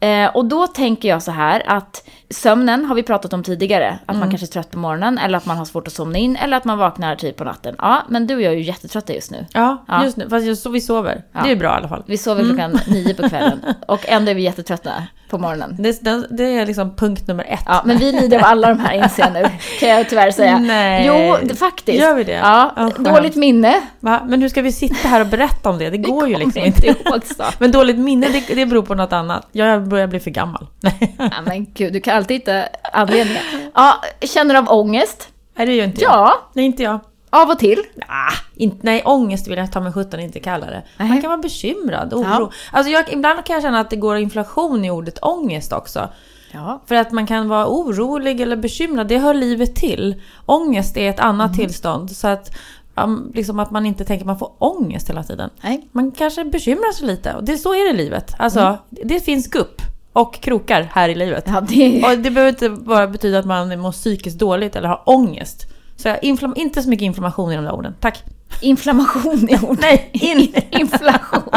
Eh, 0.00 0.36
och 0.36 0.44
då 0.44 0.66
tänker 0.66 1.08
jag 1.08 1.22
så 1.22 1.30
här 1.30 1.62
att 1.66 2.08
sömnen 2.32 2.84
har 2.84 2.94
vi 2.94 3.02
pratat 3.02 3.32
om 3.32 3.42
tidigare. 3.42 3.98
Att 4.06 4.16
man 4.16 4.30
kanske 4.30 4.44
är 4.44 4.48
trött 4.48 4.70
på 4.70 4.78
morgonen 4.78 5.18
eller 5.18 5.38
att 5.38 5.46
man 5.46 5.56
har 5.56 5.64
svårt 5.64 5.86
att 5.86 5.92
somna 5.92 6.18
in 6.18 6.36
eller 6.36 6.56
att 6.56 6.64
man 6.64 6.78
vaknar 6.78 7.16
tidigt 7.16 7.36
på 7.36 7.44
natten. 7.44 7.74
Ja, 7.78 8.02
men 8.08 8.26
du 8.26 8.34
och 8.34 8.42
jag 8.42 8.52
är 8.52 8.56
ju 8.56 8.62
jättetrötta 8.62 9.12
just 9.14 9.30
nu. 9.30 9.46
Ja, 9.52 9.84
Ja. 9.88 10.04
just 10.04 10.16
nu. 10.16 10.28
Fast 10.30 10.46
just 10.46 10.66
vi 10.66 10.80
sover. 10.80 11.22
Det 11.44 11.50
är 11.50 11.56
bra 11.56 11.68
i 11.68 11.76
alla 11.76 11.88
fall. 11.88 12.02
Vi 12.06 12.18
sover 12.18 12.44
klockan 12.44 12.78
nio 12.86 13.14
på 13.14 13.28
kvällen 13.28 13.60
och 13.88 14.00
ändå 14.08 14.30
är 14.30 14.34
vi 14.34 14.42
jättetrötta 14.42 14.90
på 15.30 15.38
morgonen. 15.38 15.76
Det, 15.78 16.04
det, 16.04 16.26
det 16.30 16.44
är 16.58 16.66
liksom 16.66 16.94
punkt 16.96 17.26
nummer 17.26 17.44
ett. 17.48 17.62
Ja, 17.66 17.82
men 17.84 17.96
vi 17.98 18.12
lider 18.12 18.38
av 18.38 18.44
alla 18.44 18.68
de 18.68 18.78
här 18.80 18.94
inser 19.04 19.30
nu, 19.30 19.44
kan 19.80 19.88
jag 19.88 20.08
tyvärr 20.08 20.30
säga. 20.30 20.58
Nej. 20.58 21.04
Jo, 21.06 21.54
faktiskt. 21.56 21.98
Gör 21.98 22.14
vi 22.14 22.24
det? 22.24 22.32
Ja, 22.32 22.72
Ja, 22.76 22.90
skönt. 22.90 22.96
dåligt 23.08 23.36
minne. 23.36 23.74
Va? 24.00 24.20
Men 24.26 24.42
hur 24.42 24.48
ska 24.48 24.62
vi 24.62 24.72
sitta 24.72 25.08
här 25.08 25.20
och 25.20 25.26
berätta 25.26 25.70
om 25.70 25.78
det? 25.78 25.90
Det 25.90 25.96
går 25.98 26.28
ju 26.28 26.36
liksom 26.36 26.62
inte. 26.64 26.86
ihåg. 26.86 27.22
Men 27.58 27.72
dåligt 27.72 27.98
minne, 27.98 28.26
det, 28.28 28.54
det 28.54 28.66
beror 28.66 28.82
på 28.82 28.94
något 28.94 29.12
annat. 29.12 29.48
Jag 29.52 29.88
börjar 29.88 30.06
bli 30.06 30.20
för 30.20 30.30
gammal. 30.30 30.66
Nej, 30.80 31.14
Ja, 31.18 31.30
men 31.46 31.66
gud, 31.74 31.92
du 31.92 32.00
kan 32.00 32.14
alltid 32.22 32.36
hitta 32.36 32.64
anledningar. 32.92 33.42
Ja, 33.74 34.02
känner 34.20 34.54
av 34.54 34.68
ångest? 34.68 35.28
Nej, 35.54 35.66
det 35.66 35.74
gör 35.74 35.84
inte 35.84 36.00
jag. 36.02 36.12
Ja, 36.12 36.48
Nej, 36.52 36.64
inte 36.64 36.82
jag. 36.82 37.00
av 37.30 37.50
och 37.50 37.58
till. 37.58 37.82
Ah, 38.08 38.32
inte, 38.56 38.76
nej, 38.80 39.02
ångest 39.04 39.48
vill 39.48 39.58
jag 39.58 39.72
ta 39.72 39.80
med 39.80 39.94
sjutton 39.94 40.20
inte 40.20 40.40
kalla 40.40 40.66
det. 40.66 40.82
Man 40.98 41.20
kan 41.20 41.30
vara 41.30 41.38
bekymrad, 41.42 42.14
oro. 42.14 42.24
Ja. 42.24 42.50
Alltså 42.72 42.92
jag, 42.92 43.12
ibland 43.12 43.44
kan 43.44 43.54
jag 43.54 43.62
känna 43.62 43.80
att 43.80 43.90
det 43.90 43.96
går 43.96 44.16
inflation 44.16 44.84
i 44.84 44.90
ordet 44.90 45.18
ångest 45.22 45.72
också. 45.72 46.08
Ja. 46.52 46.82
För 46.86 46.94
att 46.94 47.12
man 47.12 47.26
kan 47.26 47.48
vara 47.48 47.66
orolig 47.66 48.40
eller 48.40 48.56
bekymrad, 48.56 49.08
det 49.08 49.18
hör 49.18 49.34
livet 49.34 49.74
till. 49.74 50.22
Ångest 50.46 50.96
är 50.96 51.10
ett 51.10 51.20
annat 51.20 51.54
tillstånd. 51.54 52.10
Så 52.10 52.28
att, 52.28 52.56
um, 52.94 53.32
liksom 53.34 53.58
att 53.58 53.70
man 53.70 53.86
inte 53.86 54.04
tänker 54.04 54.22
att 54.22 54.26
man 54.26 54.38
får 54.38 54.52
ångest 54.58 55.10
hela 55.10 55.22
tiden. 55.22 55.50
Nej. 55.62 55.88
Man 55.92 56.10
kanske 56.10 56.44
bekymrar 56.44 56.92
sig 56.92 57.06
lite 57.06 57.34
och 57.34 57.44
det, 57.44 57.58
så 57.58 57.74
är 57.74 57.84
det 57.84 57.90
i 57.90 58.04
livet. 58.04 58.34
Alltså, 58.38 58.78
det 58.90 59.20
finns 59.20 59.46
gupp 59.46 59.82
och 60.12 60.40
krokar 60.40 60.88
här 60.94 61.08
i 61.08 61.14
livet. 61.14 61.44
Ja, 61.46 61.60
det 61.60 62.02
Och 62.04 62.18
det 62.18 62.30
behöver 62.30 62.48
inte 62.48 62.68
bara 62.68 63.06
betyda 63.06 63.38
att 63.38 63.44
man 63.46 63.78
mår 63.80 63.92
psykiskt 63.92 64.38
dåligt 64.38 64.76
eller 64.76 64.88
har 64.88 65.02
ångest. 65.06 65.66
Så 65.96 66.08
jag, 66.08 66.24
inte 66.56 66.82
så 66.82 66.88
mycket 66.88 67.04
information 67.04 67.52
i 67.52 67.56
de 67.56 67.64
där 67.64 67.72
orden. 67.72 67.94
Tack. 68.00 68.22
inflammation 68.60 69.48
i 69.50 69.58
ord. 69.68 69.78
Nej, 69.80 70.10
in. 70.12 70.54
Inflation. 70.80 71.42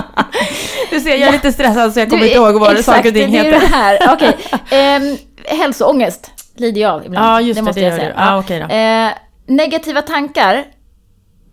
Du 0.92 1.00
ser, 1.00 1.10
jag 1.10 1.22
är 1.30 1.32
lite 1.32 1.52
stressad 1.52 1.94
så 1.94 2.00
jag 2.00 2.10
kommer 2.10 2.22
Du, 2.24 2.28
inte 2.28 2.38
ihåg 2.40 2.60
vad 2.60 2.72
exakt, 2.72 2.86
saker 2.98 3.10
och 3.10 3.16
ting 3.16 3.32
det 3.32 3.38
är 3.38 3.44
heter. 3.44 3.60
det 3.60 3.76
här. 3.76 4.14
Okej. 4.14 4.38
Ehm, 4.72 5.18
hälsoångest 5.60 6.32
lider 6.56 6.82
jag 6.82 6.92
av 6.94 7.06
ibland. 7.06 7.26
Ja, 7.28 7.42
just 7.42 7.60
det, 7.60 7.64
måste 7.64 7.82
det 7.82 7.86
jag 7.88 7.96
säga. 7.96 8.14
Ja, 8.18 8.40
okej 8.40 8.60
då. 8.70 8.76
Eh, 8.76 9.10
negativa 9.48 10.02
tankar. 10.02 10.64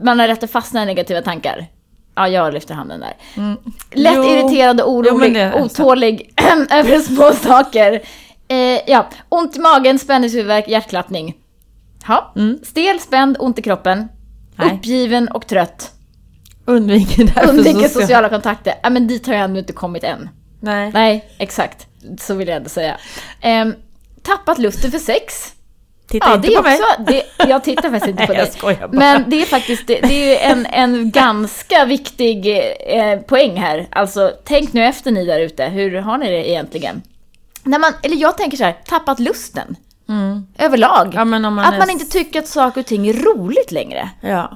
Man 0.02 0.18
har 0.18 0.28
rätt 0.28 0.42
att 0.42 0.50
fastna 0.50 0.82
i 0.82 0.87
negativa 0.87 1.23
tankar. 1.23 1.66
Ja, 2.14 2.28
jag 2.28 2.54
lyfter 2.54 2.75
handen 2.75 3.00
där. 3.00 3.14
Lätt 3.92 4.12
Jo. 4.16 4.25
irriterad 4.25 4.81
och 4.81 5.07
Jo, 5.07 5.12
orolig, 5.14 5.37
sant. 5.52 5.81
otålig 5.81 6.35
över 6.70 6.98
små 7.01 7.33
saker. 7.33 8.01
Eh, 8.48 8.81
ja, 8.87 9.09
ont 9.29 9.57
i 9.57 9.61
magen, 9.61 9.98
spänningshuvudvärk, 9.98 10.68
hjärtklappning. 10.68 11.35
Ja. 12.09 12.35
Stel, 12.62 13.01
spänd, 13.01 13.37
ont 13.40 13.59
i 13.59 13.62
kroppen. 13.62 13.98
Mm. 13.98 14.09
Nej. 14.57 14.72
Uppgiven 14.77 15.29
och 15.29 15.46
trött. 15.46 15.90
Undviker 16.64 17.25
därför 17.25 17.48
Undviker 17.48 17.79
social- 17.88 18.03
sociala 18.03 18.29
kontakter. 18.29 18.75
Ja, 18.83 18.90
men 18.90 19.07
dit 19.07 19.27
har 19.27 19.35
jag 19.35 19.42
ändå 19.44 19.59
inte 19.59 19.72
kommit 19.72 20.05
än. 20.05 20.29
Nej. 20.61 20.90
Nej, 20.94 21.25
exakt. 21.38 21.87
Så 22.20 22.35
vill 22.35 22.48
jag 22.48 22.57
ändå 22.57 22.68
säga. 22.68 22.96
Ehm, 23.40 23.75
tappat 24.22 24.59
lusten 24.59 24.90
för 24.90 24.98
sex. 24.98 25.53
Titta 26.12 26.27
Ja, 26.29 26.35
inte 26.35 26.48
det 26.48 26.55
är 26.55 26.57
på 26.57 26.62
mig. 26.62 26.75
också, 26.81 27.03
det, 27.03 27.22
jag 27.48 27.64
tittar 27.64 27.90
faktiskt 27.90 28.07
inte 28.09 28.27
på 28.27 28.33
Nej, 28.33 28.38
jag 28.40 28.46
dig. 28.48 28.59
skojar 28.59 28.88
bara. 28.88 28.98
Men 28.98 29.31
det 29.31 29.42
är 29.42 29.46
faktiskt 29.46 29.87
det, 29.87 30.01
det 30.01 30.42
är 30.44 30.51
en, 30.53 30.66
en 30.66 31.11
ganska 31.11 31.85
viktig 31.85 32.46
eh, 32.87 33.18
poäng 33.20 33.57
här. 33.57 33.87
Alltså, 33.90 34.33
tänk 34.44 34.72
nu 34.72 34.85
efter 34.85 35.11
ni 35.11 35.25
där 35.27 35.40
ute. 35.40 35.64
Hur 35.64 35.96
har 35.96 36.18
ni 36.18 36.31
det 36.31 36.48
egentligen? 36.51 37.03
När 37.62 37.79
man, 37.79 37.92
eller 38.03 38.16
jag 38.16 38.37
tänker 38.38 38.57
så 38.57 38.64
här, 38.64 38.77
tappat 38.87 39.18
lusten. 39.20 39.77
Överlag. 40.59 41.03
Mm. 41.07 41.16
Ja, 41.18 41.25
men 41.25 41.44
om 41.44 41.55
man 41.55 41.64
att 41.64 41.79
man 41.79 41.90
inte 41.90 42.05
tycker 42.05 42.38
att 42.38 42.48
saker 42.48 42.81
och 42.81 42.87
ting 42.87 43.09
är 43.09 43.12
roligt 43.12 43.72
längre. 43.72 44.11
Ja. 44.20 44.53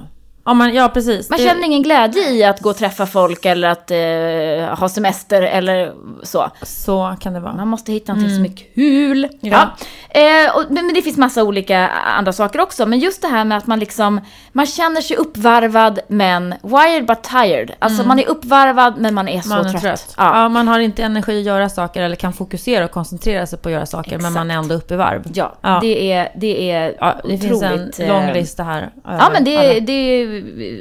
Ja, 0.47 0.53
man, 0.53 0.73
ja 0.73 0.89
precis. 0.89 1.29
Man 1.29 1.39
Det- 1.39 1.45
känner 1.45 1.65
ingen 1.65 1.81
glädje 1.83 2.29
i 2.29 2.43
att 2.43 2.59
gå 2.61 2.69
och 2.69 2.77
träffa 2.77 3.05
folk 3.05 3.45
eller 3.45 3.67
att 3.67 3.91
eh, 3.91 4.79
ha 4.79 4.89
semester 4.89 5.41
eller 5.41 5.93
så. 6.23 6.51
Så 6.61 7.15
kan 7.19 7.33
det 7.33 7.39
vara. 7.39 7.53
Man 7.55 7.67
måste 7.67 7.91
hitta 7.91 8.13
någonting 8.13 8.35
som 8.35 8.45
är 8.45 8.57
kul. 8.75 9.27
Ja. 9.41 9.69
Ja. 10.13 10.19
Eh, 10.21 10.55
och, 10.55 10.63
men 10.69 10.85
men 10.85 10.93
det 10.95 11.01
finns 11.01 11.17
massa 11.17 11.43
olika 11.43 11.87
andra 12.17 12.33
saker 12.33 12.61
också. 12.61 12.85
Men 12.85 12.99
just 12.99 13.21
det 13.21 13.27
här 13.27 13.45
med 13.45 13.57
att 13.57 13.67
man 13.67 13.79
liksom, 13.79 14.21
man 14.51 14.65
känner 14.65 15.01
sig 15.01 15.17
uppvarvad 15.17 15.99
men 16.07 16.55
wired 16.61 17.05
but 17.05 17.23
tired. 17.23 17.71
Alltså 17.79 18.03
man 18.03 18.19
är 18.19 18.27
uppvarvad 18.29 18.93
men 18.97 19.13
man 19.13 19.27
är 19.27 19.41
så 19.41 19.49
Man 19.49 19.65
är 19.65 19.69
trött. 19.69 19.81
trött. 19.81 20.13
Ja. 20.17 20.41
Ja. 20.41 20.49
man 20.49 20.67
har 20.67 20.79
inte 20.79 21.03
energi 21.03 21.39
att 21.39 21.45
göra 21.45 21.69
saker 21.69 22.01
eller 22.01 22.15
kan 22.15 22.33
fokusera 22.33 22.85
och 22.85 22.91
koncentrera 22.91 23.45
sig 23.47 23.59
på 23.59 23.69
att 23.69 23.73
göra 23.73 23.85
saker 23.85 24.11
men 24.11 24.19
Exakt. 24.19 24.33
man 24.35 24.51
är 24.51 24.55
ändå 24.55 24.75
uppe 24.75 24.93
i 24.93 24.97
varv. 24.97 25.23
Ja, 25.33 25.55
Ja. 25.61 25.79
det 25.81 26.11
är, 26.11 26.31
det 26.35 26.71
är 26.71 26.95
Ja, 26.99 27.15
det 27.23 27.37
finns 27.37 27.61
en 27.61 27.73
otroligt, 27.73 27.99
eh, 27.99 28.07
lång 28.07 28.33
lista 28.33 28.63
här. 28.63 28.89
Ja, 29.05 29.29
men 29.33 29.43
det, 29.43 29.57
alla. 29.57 29.79
det 29.79 29.91
är 29.93 30.36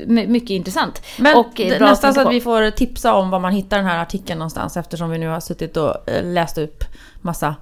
mycket 0.06 0.50
intressant. 0.50 1.02
Men 1.18 1.36
och 1.36 1.60
nästan 1.80 2.14
så 2.14 2.20
att 2.20 2.32
vi 2.32 2.40
får 2.40 2.70
tipsa 2.70 3.14
om 3.14 3.30
var 3.30 3.38
man 3.38 3.52
hittar 3.52 3.76
den 3.76 3.86
här 3.86 4.02
artikeln 4.02 4.38
någonstans 4.38 4.76
eftersom 4.76 5.10
vi 5.10 5.18
nu 5.18 5.28
har 5.28 5.40
suttit 5.40 5.76
och 5.76 6.08
eh, 6.10 6.24
läst 6.24 6.58
upp 6.58 6.84
massa. 7.20 7.54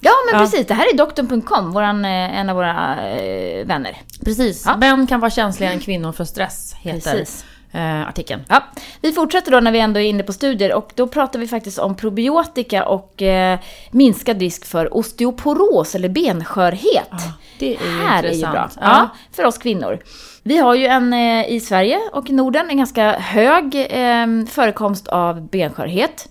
Ja, 0.00 0.10
men 0.30 0.40
Ja. 0.40 0.46
precis. 0.46 0.66
Det 0.66 0.74
här 0.74 0.94
är 0.94 0.96
doktorn.com, 0.96 1.72
våran, 1.72 2.04
eh, 2.04 2.38
en 2.40 2.50
av 2.50 2.56
våra 2.56 3.08
eh, 3.10 3.66
vänner. 3.66 3.96
Precis. 4.24 4.62
Ja. 4.66 4.76
Män 4.76 5.06
kan 5.06 5.20
vara 5.20 5.30
känsligare 5.30 5.74
än 5.74 5.80
kvinnor 5.80 6.12
för 6.12 6.24
stress, 6.24 6.74
heter 6.80 7.10
Precis. 7.10 7.44
Eh, 7.72 8.08
artikeln. 8.08 8.42
Ja, 8.48 8.62
vi 9.00 9.12
fortsätter 9.12 9.50
då 9.52 9.60
när 9.60 9.72
vi 9.72 9.80
ändå 9.80 10.00
är 10.00 10.04
inne 10.04 10.22
på 10.22 10.32
studier 10.32 10.72
och 10.74 10.90
då 10.94 11.06
pratar 11.06 11.38
vi 11.38 11.48
faktiskt 11.48 11.78
om 11.78 11.94
probiotika 11.94 12.86
och 12.88 13.22
eh, 13.22 13.58
minskad 13.90 14.40
risk 14.40 14.64
för 14.66 14.96
osteoporos 14.96 15.94
eller 15.94 16.08
benskörhet. 16.08 17.10
det 17.58 17.66
är 17.76 17.84
ju 17.84 18.00
här 18.00 18.22
är 18.24 18.32
ju 18.32 18.40
bra. 18.40 18.48
intressant. 18.48 18.78
Ja. 18.80 18.88
Ja. 18.98 19.08
för 19.36 19.44
oss 19.44 19.58
kvinnor. 19.58 19.98
Vi 20.42 20.58
har 20.58 20.74
ju 20.74 20.86
en 20.86 21.12
eh, 21.12 21.52
i 21.52 21.60
Sverige 21.60 21.98
och 22.12 22.30
i 22.30 22.32
Norden 22.32 22.70
en 22.70 22.76
ganska 22.78 23.12
hög 23.12 23.74
eh, 23.74 24.26
förekomst 24.50 25.08
av 25.08 25.48
benskörhet. 25.48 26.28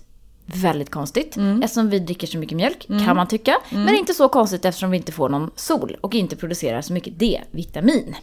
Väldigt 0.54 0.90
konstigt 0.90 1.36
Mm. 1.36 1.62
eftersom 1.62 1.90
vi 1.90 1.98
dricker 1.98 2.26
så 2.26 2.38
mycket 2.38 2.56
mjölk 2.56 2.86
kan 3.06 3.16
man 3.16 3.26
tycka. 3.28 3.56
Men 3.70 3.94
inte 3.94 4.14
så 4.14 4.28
konstigt 4.28 4.64
eftersom 4.64 4.90
vi 4.90 4.96
inte 4.96 5.12
får 5.12 5.28
någon 5.28 5.50
sol 5.56 5.96
och 6.00 6.14
inte 6.14 6.36
producerar 6.36 6.80
så 6.82 6.92
mycket 6.92 7.18
D-vitamin. 7.18 8.14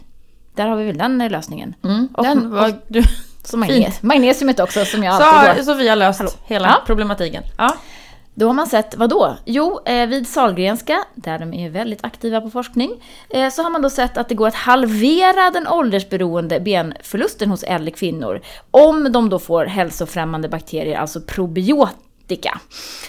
Där 0.56 0.66
har 0.66 0.76
vi 0.76 0.84
väl 0.84 0.98
den 0.98 1.20
eh, 1.20 1.30
lösningen. 1.30 1.74
Och, 2.14 2.24
Den 2.24 2.50
var, 2.50 2.72
du, 2.88 3.02
så 3.44 3.56
magnes, 3.56 4.02
magnesiumet 4.02 4.60
också 4.60 4.84
som 4.84 5.02
jag 5.02 5.16
så 5.16 5.22
alltid 5.22 5.66
har. 5.66 5.74
Sofia 5.74 5.94
löst 5.94 6.18
Hallå. 6.18 6.30
hela 6.44 6.68
Ja. 6.68 6.82
problematiken. 6.86 7.42
Ja. 7.58 7.76
Då 8.38 8.46
har 8.46 8.52
man 8.54 8.66
sett, 8.66 8.96
vad 8.96 9.10
då? 9.10 9.36
Jo, 9.44 9.80
eh, 9.84 10.06
vid 10.06 10.28
Sahlgrenska, 10.28 11.04
där 11.14 11.38
de 11.38 11.54
är 11.54 11.70
väldigt 11.70 12.04
aktiva 12.04 12.40
på 12.40 12.50
forskning, 12.50 12.90
eh, 13.30 13.50
så 13.50 13.62
har 13.62 13.70
man 13.70 13.82
då 13.82 13.90
sett 13.90 14.16
att 14.18 14.28
det 14.28 14.34
går 14.34 14.48
att 14.48 14.54
halvera 14.54 15.50
den 15.50 15.68
åldersberoende 15.68 16.60
benförlusten 16.60 17.50
hos 17.50 17.62
äldre 17.62 17.90
kvinnor 17.90 18.40
om 18.70 19.12
de 19.12 19.28
då 19.28 19.38
får 19.38 19.64
hälsofrämmande 19.66 20.48
bakterier, 20.48 20.98
alltså 20.98 21.20
probiotika. 21.20 22.60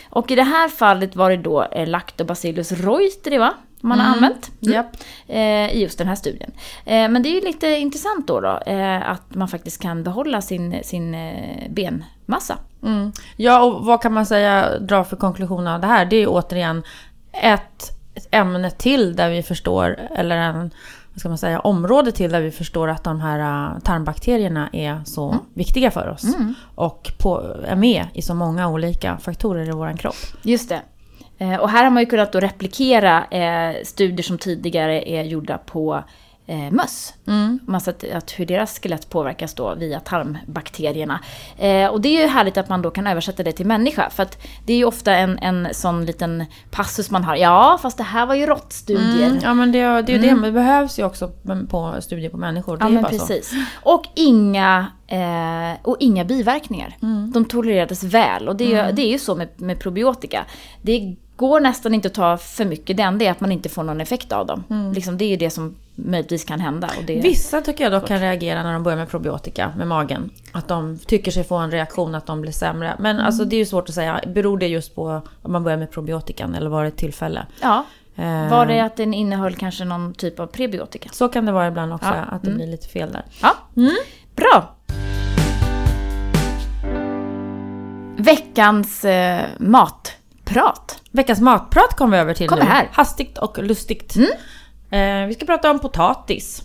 Och 0.09 0.31
i 0.31 0.35
det 0.35 0.43
här 0.43 0.69
fallet 0.69 1.15
var 1.15 1.29
det 1.29 1.37
då 1.37 1.67
Lactobacillus 1.87 2.71
reuteri, 2.71 3.37
va? 3.37 3.53
Man 3.81 3.99
har 3.99 4.15
använt 4.15 4.51
mm. 4.61 4.85
Eh, 5.27 5.75
i 5.75 5.81
just 5.81 5.97
den 5.97 6.07
här 6.07 6.15
studien. 6.15 6.51
Eh, 6.85 7.09
men 7.09 7.23
det 7.23 7.29
är 7.29 7.33
ju 7.33 7.41
lite 7.41 7.67
intressant 7.67 8.27
då, 8.27 8.39
då 8.39 8.59
eh, 8.65 9.09
att 9.09 9.35
man 9.35 9.47
faktiskt 9.47 9.81
kan 9.81 10.03
behålla 10.03 10.41
sin, 10.41 10.83
sin 10.83 11.15
eh, 11.15 11.69
benmassa. 11.69 12.57
Mm. 12.83 13.11
Ja, 13.35 13.63
och 13.63 13.85
vad 13.85 14.01
kan 14.01 14.13
man 14.13 14.25
säga, 14.25 14.79
dra 14.79 15.03
för 15.03 15.15
konklusion 15.15 15.67
av 15.67 15.81
det 15.81 15.87
här? 15.87 16.05
Det 16.05 16.15
är 16.15 16.19
ju 16.19 16.27
återigen 16.27 16.83
ett, 17.31 17.91
ett 18.13 18.27
ämne 18.31 18.71
till 18.71 19.15
där 19.15 19.29
vi 19.29 19.43
förstår, 19.43 19.99
eller 20.15 20.37
en, 20.37 20.71
vad 21.13 21.19
ska 21.19 21.29
man 21.29 21.37
säga, 21.37 21.59
område 21.59 22.11
till 22.11 22.31
där 22.31 22.41
vi 22.41 22.51
förstår 22.51 22.87
att 22.87 23.03
de 23.03 23.21
här 23.21 23.39
äh, 23.39 23.79
tarmbakterierna 23.79 24.69
är 24.73 25.01
så 25.05 25.35
viktiga 25.53 25.91
för 25.91 26.07
oss. 26.07 26.25
Och 26.75 27.11
på, 27.17 27.55
är 27.65 27.75
med 27.75 28.07
i 28.13 28.21
så 28.21 28.33
många 28.33 28.69
olika 28.69 29.17
faktorer 29.17 29.69
i 29.69 29.71
vår 29.71 29.97
kropp. 29.97 30.15
Just 30.41 30.69
det. 30.69 30.81
Eh, 31.37 31.55
Och 31.55 31.69
här 31.69 31.83
har 31.83 31.91
man 31.91 32.03
ju 32.03 32.09
kunnat 32.09 32.31
då 32.31 32.39
replikera 32.39 33.25
eh, 33.25 33.75
studier 33.83 34.23
som 34.23 34.37
tidigare 34.37 35.09
är 35.09 35.23
gjorda 35.23 35.57
på 35.57 36.03
eh, 36.49 36.71
möss. 36.71 37.13
Mm. 37.27 37.59
Man 37.67 37.81
sett 37.81 38.13
att 38.13 38.31
hur 38.39 38.45
deras 38.45 38.79
skelett 38.79 39.09
påverkas 39.09 39.53
då 39.53 39.75
via 39.75 39.99
tarmbakterierna. 39.99 41.19
Eh, 41.57 41.87
och 41.87 42.01
det 42.01 42.09
är 42.17 42.21
ju 42.21 42.27
härligt 42.27 42.57
att 42.57 42.69
man 42.69 42.81
då 42.81 42.91
kan 42.91 43.07
översätta 43.07 43.43
det 43.43 43.51
till 43.51 43.65
människa. 43.65 44.09
För 44.09 44.23
att 44.23 44.37
det 44.65 44.73
är 44.73 44.77
ju 44.77 44.85
ofta 44.85 45.15
en, 45.15 45.37
en 45.39 45.67
sån 45.71 46.05
liten 46.05 46.45
passus 46.71 47.11
man 47.11 47.23
har. 47.23 47.35
Ja, 47.35 47.79
fast 47.81 47.97
det 47.97 48.03
här 48.03 48.25
var 48.25 48.35
ju 48.35 48.45
råttstudier. 48.45 49.27
Mm, 49.27 49.39
ja 49.43 49.53
men 49.53 49.71
det, 49.71 49.79
det 49.79 50.11
är 50.11 50.15
ju 50.15 50.21
det, 50.21 50.33
men 50.35 50.41
det 50.43 50.51
behövs 50.51 50.99
ju 50.99 51.03
också 51.05 51.31
på 51.69 51.95
studier 51.99 52.29
på 52.29 52.37
människor. 52.37 52.77
Det 52.77 52.85
Ja 52.85 52.89
men 52.89 53.03
bara 53.03 53.11
så. 53.13 53.17
precis. 53.27 53.53
Och 53.83 54.03
inga, 54.15 54.87
eh, 55.07 55.79
och 55.83 55.97
inga 55.99 56.25
biverkningar. 56.25 56.97
Mm. 57.01 57.31
De 57.31 57.45
tolererades 57.45 58.03
väl. 58.03 58.47
Och 58.47 58.55
det, 58.55 58.73
är- 58.73 58.91
det 58.91 59.01
är 59.01 59.09
ju 59.11 59.19
så 59.19 59.35
med, 59.35 59.47
med 59.61 59.79
probiotika. 59.79 60.45
Det 60.81 61.15
går 61.37 61.59
nästan 61.59 61.93
inte 61.93 62.07
att 62.07 62.13
ta 62.13 62.37
för 62.37 62.65
mycket. 62.65 62.97
Det 62.97 63.03
enda 63.03 63.25
är 63.25 63.31
att 63.31 63.39
man 63.39 63.51
inte 63.51 63.69
får 63.69 63.83
någon 63.83 64.01
effekt 64.01 64.31
av 64.31 64.45
dem. 64.45 64.63
Mm. 64.69 64.93
Liksom, 64.93 65.17
det 65.17 65.25
är 65.25 65.29
ju 65.29 65.35
det 65.35 65.49
som 65.49 65.75
möjligtvis 65.95 66.43
kan 66.45 66.59
hända. 66.59 66.89
Det, 67.07 67.21
Vissa 67.21 67.61
tycker 67.61 67.83
jag 67.83 67.93
dock 67.93 68.07
kan 68.07 68.19
reagera 68.19 68.63
när 68.63 68.73
de 68.73 68.83
börjar 68.83 68.97
med 68.97 69.09
probiotika 69.09 69.71
med 69.77 69.87
magen. 69.87 70.29
Att 70.51 70.67
de 70.67 70.99
tycker 71.05 71.31
sig 71.31 71.43
få 71.43 71.55
en 71.55 71.71
reaktion 71.71 72.15
att 72.15 72.25
de 72.25 72.41
blir 72.41 72.51
sämre. 72.51 72.95
Men 72.99 73.15
Mm. 73.15 73.25
alltså 73.25 73.45
det 73.45 73.55
är 73.55 73.57
ju 73.57 73.65
svårt 73.65 73.89
att 73.89 73.95
säga. 73.95 74.21
Beror 74.27 74.57
det 74.57 74.67
just 74.67 74.95
på 74.95 75.09
att 75.09 75.23
man 75.51 75.63
börjar 75.63 75.77
med 75.77 75.91
probiotikan 75.91 76.55
eller 76.55 76.69
var 76.69 76.81
det 76.83 76.87
ett 76.87 76.97
tillfälle? 76.97 77.45
Ja. 77.61 77.83
Eh, 78.15 78.49
Var 78.49 78.65
det 78.65 78.79
att 78.79 78.95
den 78.97 79.13
innehöll 79.13 79.55
kanske 79.55 79.85
någon 79.85 80.13
typ 80.13 80.39
av 80.39 80.47
prebiotika? 80.47 81.09
Så 81.13 81.29
kan 81.29 81.45
det 81.45 81.51
vara 81.51 81.67
ibland 81.67 81.93
också, 81.93 82.07
Ja. 82.07 82.13
Mm. 82.15 82.29
att 82.31 82.43
det 82.43 82.51
blir 82.51 82.67
lite 82.67 82.87
fel 82.87 83.11
där. 83.11 83.23
Ja, 83.41 83.53
bra. 84.35 84.73
Veckans 88.17 89.05
eh, 89.05 89.45
matprat. 90.47 91.01
Veckans 91.11 91.39
matprat 91.41 91.95
kommer 91.95 92.17
vi 92.17 92.21
över 92.21 92.33
till 92.33 92.49
Kommer 92.49 92.63
nu. 92.63 92.69
här. 92.69 92.81
Mm. 92.81 92.91
Hastigt 92.93 93.37
och 93.37 93.63
lustigt. 93.63 94.15
Eh, 94.91 95.25
vi 95.27 95.33
ska 95.33 95.45
prata 95.45 95.71
om 95.71 95.79
potatis. 95.79 96.63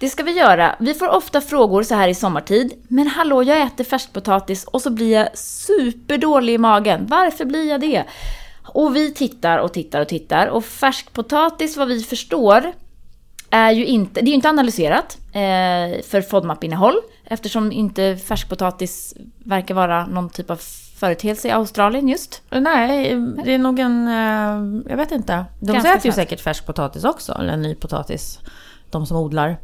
Det 0.00 0.08
ska 0.08 0.22
vi 0.22 0.32
göra. 0.32 0.76
Vi 0.78 0.94
får 0.94 1.08
ofta 1.08 1.40
frågor 1.40 1.82
så 1.82 1.94
här 1.94 2.08
i 2.08 2.14
sommartid. 2.14 2.72
Men 2.88 3.06
hallå, 3.06 3.42
jag 3.42 3.60
äter 3.60 3.84
färskpotatis 3.84 4.64
och 4.64 4.82
så 4.82 4.90
blir 4.90 5.12
jag 5.12 5.38
superdålig 5.38 6.54
i 6.54 6.58
magen. 6.58 7.06
Varför 7.08 7.44
blir 7.44 7.70
jag 7.70 7.80
det? 7.80 8.04
Och 8.62 8.96
vi 8.96 9.14
tittar 9.14 9.58
och 9.58 9.72
tittar 9.72 10.00
och 10.00 10.08
tittar. 10.08 10.46
Och 10.46 10.64
färskpotatis, 10.64 11.76
vad 11.76 11.88
vi 11.88 12.02
förstår, 12.02 12.72
är 13.50 13.70
ju 13.70 13.86
inte, 13.86 14.20
det 14.20 14.26
är 14.26 14.28
ju 14.28 14.34
inte 14.34 14.48
analyserat 14.48 15.18
eh, 15.32 16.02
för 16.10 16.22
FODMAP-innehåll. 16.22 16.96
Eftersom 17.24 17.72
inte 17.72 18.16
färskpotatis 18.16 19.14
verkar 19.44 19.74
vara 19.74 20.06
någon 20.06 20.30
typ 20.30 20.50
av 20.50 20.60
företeelse 20.96 21.48
i 21.48 21.50
Australien 21.50 22.08
just. 22.08 22.42
Nej, 22.50 23.14
det 23.44 23.54
är 23.54 23.58
nog 23.58 23.78
en... 23.78 24.08
eh, 24.08 24.90
Jag 24.90 24.96
vet 24.96 25.12
inte. 25.12 25.44
De 25.60 25.72
Ganska 25.72 25.94
äter 25.94 26.06
ju 26.06 26.12
säkert 26.12 26.40
färsk 26.40 26.66
potatis 26.66 27.04
också, 27.04 27.32
eller 27.32 27.56
ny 27.56 27.74
potatis. 27.74 28.38
De 28.90 29.06
som 29.06 29.16
odlar. 29.16 29.56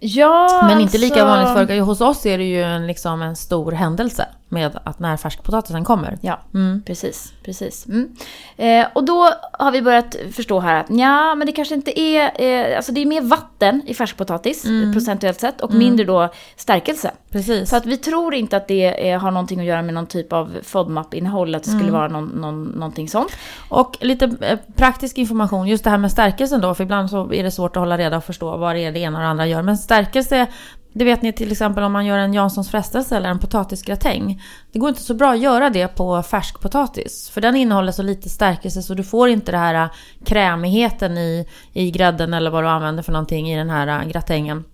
Ja, 0.00 0.64
Men 0.68 0.80
inte 0.80 0.98
lika 0.98 1.24
alltså- 1.24 1.54
vanligt 1.54 1.68
för 1.70 1.80
Hos 1.80 2.00
oss 2.00 2.26
är 2.26 2.38
det 2.38 2.44
ju 2.44 2.62
en, 2.62 2.86
liksom 2.86 3.22
en 3.22 3.36
stor 3.36 3.72
händelse 3.72 4.26
med 4.54 4.80
att 4.84 4.98
när 4.98 5.16
färskpotatisen 5.16 5.84
kommer. 5.84 6.18
Ja, 6.20 6.40
Mm. 6.54 6.82
precis. 6.86 7.32
precis. 7.44 7.86
Mm. 7.86 8.08
Eh, 8.56 8.86
och 8.94 9.04
då 9.04 9.30
har 9.52 9.70
vi 9.72 9.82
börjat 9.82 10.16
förstå 10.32 10.60
här 10.60 10.80
att 10.80 10.86
ja, 10.90 11.34
men 11.34 11.46
det 11.46 11.52
kanske 11.52 11.74
inte 11.74 12.00
är... 12.00 12.42
Eh, 12.70 12.76
alltså 12.76 12.92
det 12.92 13.00
är 13.02 13.06
mer 13.06 13.20
vatten 13.20 13.82
i 13.86 13.94
färskpotatis 13.94 14.64
Mm. 14.64 14.92
procentuellt 14.92 15.40
sett 15.40 15.60
och 15.60 15.74
mindre 15.74 16.06
då 16.06 16.28
stärkelse. 16.56 17.10
Precis. 17.30 17.70
Så 17.70 17.76
att 17.76 17.86
vi 17.86 17.96
tror 17.96 18.34
inte 18.34 18.56
att 18.56 18.68
det 18.68 19.10
eh, 19.10 19.20
har 19.20 19.30
någonting 19.30 19.60
att 19.60 19.66
göra 19.66 19.82
med 19.82 19.94
någon 19.94 20.06
typ 20.06 20.32
av 20.32 20.52
FODMAP-innehåll, 20.62 21.54
att 21.54 21.62
det 21.64 21.70
Mm. 21.70 21.80
skulle 21.80 21.92
vara 21.92 22.08
någon, 22.08 22.24
någon, 22.28 22.64
någonting 22.64 23.08
sånt. 23.08 23.32
Och 23.68 23.96
lite 24.00 24.36
eh, 24.40 24.58
praktisk 24.76 25.18
information, 25.18 25.66
just 25.68 25.84
det 25.84 25.90
här 25.90 25.98
med 25.98 26.12
stärkelsen 26.12 26.60
då, 26.60 26.74
för 26.74 26.84
ibland 26.84 27.10
så 27.10 27.32
är 27.32 27.42
det 27.42 27.50
svårt 27.50 27.76
att 27.76 27.80
hålla 27.80 27.98
reda 27.98 28.16
och 28.16 28.24
förstå 28.24 28.56
vad 28.56 28.74
det 28.76 28.80
är 28.84 28.92
det 28.92 28.98
ena 28.98 29.18
och 29.18 29.22
det 29.22 29.28
andra 29.28 29.46
gör. 29.46 29.62
Men 29.62 29.76
stärkelse, 29.78 30.46
det 30.96 31.04
vet 31.04 31.22
ni 31.22 31.32
till 31.32 31.52
exempel 31.52 31.84
om 31.84 31.92
man 31.92 32.06
gör 32.06 32.18
en 32.18 32.34
Janssons 32.34 32.70
frestelse 32.70 33.16
eller 33.16 33.28
en 33.28 33.38
potatisgratäng. 33.38 34.42
Det 34.72 34.78
går 34.78 34.88
inte 34.88 35.00
så 35.00 35.14
bra 35.14 35.32
att 35.32 35.38
göra 35.38 35.70
det 35.70 35.88
på 35.88 36.22
färskpotatis. 36.22 37.30
För 37.30 37.40
den 37.40 37.56
innehåller 37.56 37.92
så 37.92 38.02
lite 38.02 38.28
stärkelse 38.28 38.82
så 38.82 38.94
du 38.94 39.02
får 39.02 39.28
inte 39.28 39.52
den 39.52 39.60
här 39.60 39.84
äh, 39.84 39.90
krämigheten 40.24 41.18
i, 41.18 41.46
i 41.72 41.90
grädden 41.90 42.34
eller 42.34 42.50
vad 42.50 42.64
du 42.64 42.68
använder 42.68 43.02
för 43.02 43.12
någonting 43.12 43.50
i 43.50 43.56
den 43.56 43.70
här 43.70 43.86
äh, 43.86 44.08
gratängen. 44.08 44.64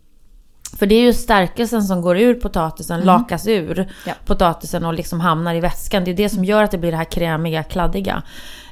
För 0.78 0.87
det 0.87 0.94
är 0.94 1.00
ju 1.02 1.12
stärkelsen 1.12 1.83
som 1.83 2.02
går 2.02 2.18
ur 2.18 2.35
potatisen, 2.35 3.00
lakas 3.00 3.46
ur 3.46 3.88
Ja. 4.06 4.12
potatisen 4.26 4.85
och 4.85 4.94
liksom 4.94 5.20
hamnar 5.20 5.54
i 5.54 5.61
vätskan. 5.61 6.04
Det 6.04 6.11
är 6.11 6.14
det 6.14 6.28
som 6.28 6.44
gör 6.44 6.62
att 6.62 6.70
det 6.70 6.78
blir 6.78 6.90
det 6.90 6.96
här 6.96 7.04
krämiga, 7.04 7.62
kladdiga. 7.62 8.22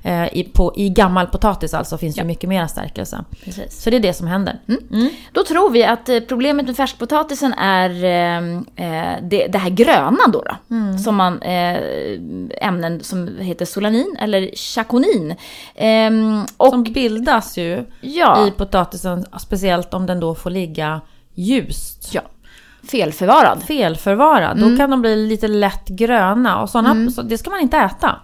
Eh, 0.02 0.24
i, 0.38 0.44
på, 0.54 0.72
I 0.76 0.88
gammal 0.88 1.26
potatis 1.26 1.74
alltså 1.74 1.98
finns 1.98 2.16
Ja. 2.16 2.22
ju 2.22 2.26
mycket 2.26 2.48
mer 2.48 2.66
stärkelse. 2.66 3.24
Precis. 3.44 3.82
Så 3.82 3.90
det 3.90 3.96
är 3.96 4.00
det 4.00 4.12
som 4.12 4.26
händer. 4.26 4.58
Mm. 4.68 5.11
Då 5.32 5.44
tror 5.44 5.70
vi 5.70 5.84
att 5.84 6.08
eh, 6.08 6.20
problemet 6.20 6.66
med 6.66 6.76
färskpotatisen 6.76 7.52
är 7.52 7.90
eh, 8.04 8.56
eh, 8.87 9.16
det, 9.22 9.46
det 9.46 9.58
här 9.58 9.70
gröna 9.70 10.26
då. 10.32 10.42
då 10.42 10.74
Mm. 10.76 10.98
Som 10.98 11.16
man, 11.16 11.42
eh, 11.42 11.78
ämnen 12.61 13.00
som 13.02 13.37
heter 13.38 13.64
solanin 13.64 14.16
eller 14.20 14.50
chakonin. 14.56 15.34
Ehm, 15.74 16.44
och 16.56 16.68
Som 16.70 16.82
bildas 16.82 17.58
ju 17.58 17.84
ja, 18.00 18.46
i 18.46 18.50
potatisen, 18.50 19.24
speciellt 19.38 19.94
om 19.94 20.06
den 20.06 20.20
då 20.20 20.34
får 20.34 20.50
ligga 20.50 21.00
ljust. 21.38 22.14
ja, 22.14 22.20
felförvarad. 22.90 23.62
Felförvarad, 23.62 24.57
Mm. 24.59 24.70
då 24.70 24.77
kan 24.77 24.90
de 24.90 25.01
bli 25.01 25.16
lite 25.29 25.48
lätt 25.48 25.88
gröna. 25.88 26.62
Och 26.62 26.70
såna, 26.70 27.11
så 27.11 27.22
det 27.22 27.38
ska 27.38 27.51
man 27.51 27.61
inte 27.61 27.77
äta. 27.77 28.16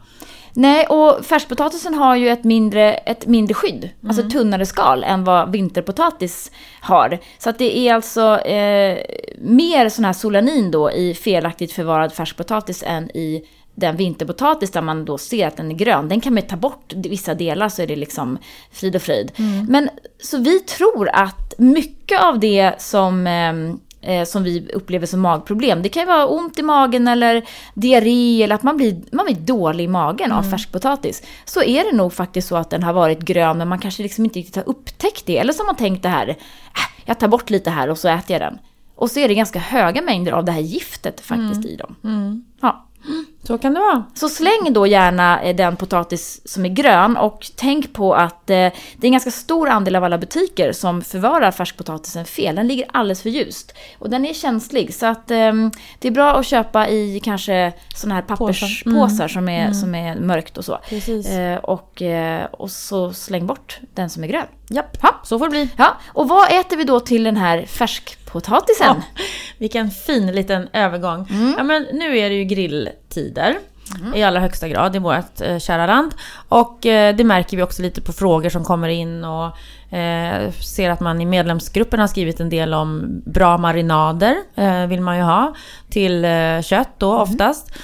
Nej, 0.56 0.86
och 0.86 1.24
färskpotatisen 1.24 1.94
har 1.94 2.16
ju 2.16 2.28
ett 2.28 2.44
mindre, 2.44 2.94
ett 2.94 3.26
mindre 3.26 3.54
skydd, 3.54 3.90
alltså 4.06 4.20
Mm. 4.22 4.26
ett 4.28 4.32
tunnare 4.32 4.66
skal 4.66 5.04
än 5.04 5.24
vad 5.24 5.52
vinterpotatis 5.52 6.50
har. 6.80 7.18
Så 7.38 7.50
att 7.50 7.58
det 7.58 7.78
är 7.78 7.94
alltså 7.94 8.38
eh, 8.40 8.98
mer 9.40 9.88
sån 9.88 10.04
här 10.04 10.12
solanin 10.12 10.70
då 10.70 10.90
i 10.92 11.14
felaktigt 11.14 11.72
förvarad 11.72 12.12
färskpotatis 12.12 12.82
än 12.86 13.10
i 13.16 13.44
den 13.74 13.96
vinterpotatis 13.96 14.70
där 14.70 14.82
man 14.82 15.04
då 15.04 15.18
ser 15.18 15.46
att 15.46 15.56
den 15.56 15.70
är 15.70 15.74
grön. 15.74 16.08
Den 16.08 16.20
kan 16.20 16.34
man 16.34 16.42
ju 16.42 16.48
ta 16.48 16.56
bort 16.56 16.92
vissa 16.92 17.34
delar 17.34 17.68
så 17.68 17.82
är 17.82 17.86
det 17.86 17.96
liksom 17.96 18.38
frid 18.72 18.96
och 18.96 19.02
fröjd. 19.02 19.32
Mm. 19.36 19.66
Men 19.66 19.88
så 20.22 20.38
vi 20.38 20.60
tror 20.60 21.08
att 21.08 21.54
mycket 21.58 22.20
av 22.20 22.40
det 22.40 22.74
som 22.78 23.26
ehm, 23.26 23.80
eh, 24.04 24.24
som 24.24 24.42
vi 24.42 24.72
upplever 24.72 25.06
som 25.06 25.20
magproblem. 25.20 25.82
Det 25.82 25.88
kan 25.88 26.02
ju 26.02 26.06
vara 26.06 26.26
ont 26.26 26.58
i 26.58 26.62
magen 26.62 27.08
eller 27.08 27.44
diarré 27.74 28.42
eller 28.42 28.54
att 28.54 28.62
man 28.62 28.76
blir, 28.76 29.02
man 29.12 29.26
blir 29.26 29.36
dålig 29.36 29.84
i 29.84 29.88
magen 29.88 30.32
av 30.32 30.42
färskpotatis. 30.42 31.22
Så 31.44 31.62
är 31.62 31.84
det 31.84 31.96
nog 31.96 32.12
faktiskt 32.12 32.48
så 32.48 32.56
att 32.56 32.70
den 32.70 32.82
har 32.82 32.92
varit 32.92 33.20
grön 33.20 33.58
men 33.58 33.68
man 33.68 33.78
kanske 33.78 34.02
liksom 34.02 34.24
inte 34.24 34.38
riktigt 34.38 34.56
har 34.56 34.68
upptäckt 34.68 35.26
det. 35.26 35.38
Eller 35.38 35.52
som 35.52 35.66
man 35.66 35.76
tänkt 35.76 36.02
det 36.02 36.08
här, 36.08 36.28
äh, 36.28 36.36
jag 37.04 37.18
tar 37.18 37.28
bort 37.28 37.50
lite 37.50 37.70
här 37.70 37.90
och 37.90 37.98
så 37.98 38.08
äter 38.08 38.32
jag 38.32 38.40
den. 38.40 38.58
Och 38.96 39.10
så 39.10 39.20
är 39.20 39.28
det 39.28 39.34
ganska 39.34 39.58
höga 39.58 40.02
mängder 40.02 40.32
av 40.32 40.44
det 40.44 40.52
här 40.52 40.60
giftet 40.60 41.20
faktiskt 41.20 41.64
i 41.64 41.76
dem. 41.76 41.96
Ja. 42.60 42.86
Så 43.46 43.58
kan 43.58 43.74
det 43.74 43.80
vara. 43.80 44.04
Så 44.14 44.28
släng 44.28 44.72
då 44.72 44.86
gärna 44.86 45.42
eh, 45.42 45.56
den 45.56 45.76
potatis 45.76 46.40
som 46.44 46.64
är 46.64 46.68
grön 46.68 47.16
och 47.16 47.46
tänk 47.56 47.92
på 47.92 48.14
att 48.14 48.50
eh, 48.50 48.56
det 48.56 48.72
är 49.00 49.04
en 49.04 49.12
ganska 49.12 49.30
stor 49.30 49.68
andel 49.68 49.96
av 49.96 50.04
alla 50.04 50.18
butiker 50.18 50.72
som 50.72 51.02
förvarar 51.02 51.50
färskpotatisen 51.50 52.24
fel. 52.24 52.54
Den 52.56 52.68
ligger 52.68 52.86
alldeles 52.92 53.22
för 53.22 53.30
ljust. 53.30 53.74
Och 53.98 54.10
den 54.10 54.24
är 54.24 54.34
känslig 54.34 54.94
så 54.94 55.06
att 55.06 55.30
eh, 55.30 55.52
det 55.98 56.08
är 56.08 56.10
bra 56.10 56.32
att 56.32 56.46
köpa 56.46 56.88
i 56.88 57.20
kanske 57.24 57.72
sådana 57.94 58.14
här 58.14 58.22
papperspåsar 58.22 59.28
som, 59.28 59.48
är, 59.48 59.72
som 59.72 59.94
är 59.94 60.16
mörkt 60.16 60.58
och 60.58 60.64
så. 60.64 60.78
Precis. 60.88 61.26
Eh, 61.26 61.58
och, 61.58 62.02
och 62.52 62.70
så 62.70 63.12
släng 63.12 63.46
bort 63.46 63.78
den 63.94 64.10
som 64.10 64.24
är 64.24 64.28
grön. 64.28 64.46
Japp, 64.68 64.96
Ja. 65.02 65.14
så 65.24 65.38
får 65.38 65.46
det 65.46 65.50
bli. 65.50 65.68
Ja, 65.76 65.96
och 66.06 66.28
vad 66.28 66.52
äter 66.52 66.76
vi 66.76 66.84
då 66.84 67.00
till 67.00 67.24
den 67.24 67.36
här 67.36 67.66
färskpotatisen? 67.66 68.23
Ja, 68.80 68.96
vilken 69.58 69.90
fin 69.90 70.32
liten 70.32 70.68
övergång. 70.72 71.28
Mm. 71.30 71.54
Ja, 71.58 71.62
men 71.62 71.86
nu 71.92 72.18
är 72.18 72.30
det 72.30 72.36
ju 72.36 72.44
grilltider. 72.44 73.56
I 74.14 74.22
allra 74.22 74.40
högsta 74.40 74.68
grad 74.68 74.96
i 74.96 74.98
vårt 74.98 75.40
eh, 75.40 75.58
kära 75.58 75.86
land. 75.86 76.14
Och 76.48 76.86
eh, 76.86 77.16
det 77.16 77.24
märker 77.24 77.56
vi 77.56 77.62
också 77.62 77.82
lite 77.82 78.00
på 78.00 78.12
frågor 78.12 78.50
som 78.50 78.64
kommer 78.64 78.88
in 78.88 79.24
och 79.24 79.46
eh, 79.96 80.50
ser 80.50 80.90
att 80.90 81.00
man 81.00 81.20
i 81.20 81.26
medlemsgruppen 81.26 82.00
har 82.00 82.06
skrivit 82.06 82.40
en 82.40 82.48
del 82.48 82.74
om 82.74 83.22
bra 83.26 83.58
marinader. 83.58 84.36
Eh, 84.54 84.86
vill 84.86 85.00
man 85.00 85.16
ju 85.16 85.22
ha 85.22 85.54
till 85.90 86.24
eh, 86.24 86.62
kött 86.62 86.90
då 86.98 87.18
oftast. 87.18 87.70
Eh, 87.70 87.80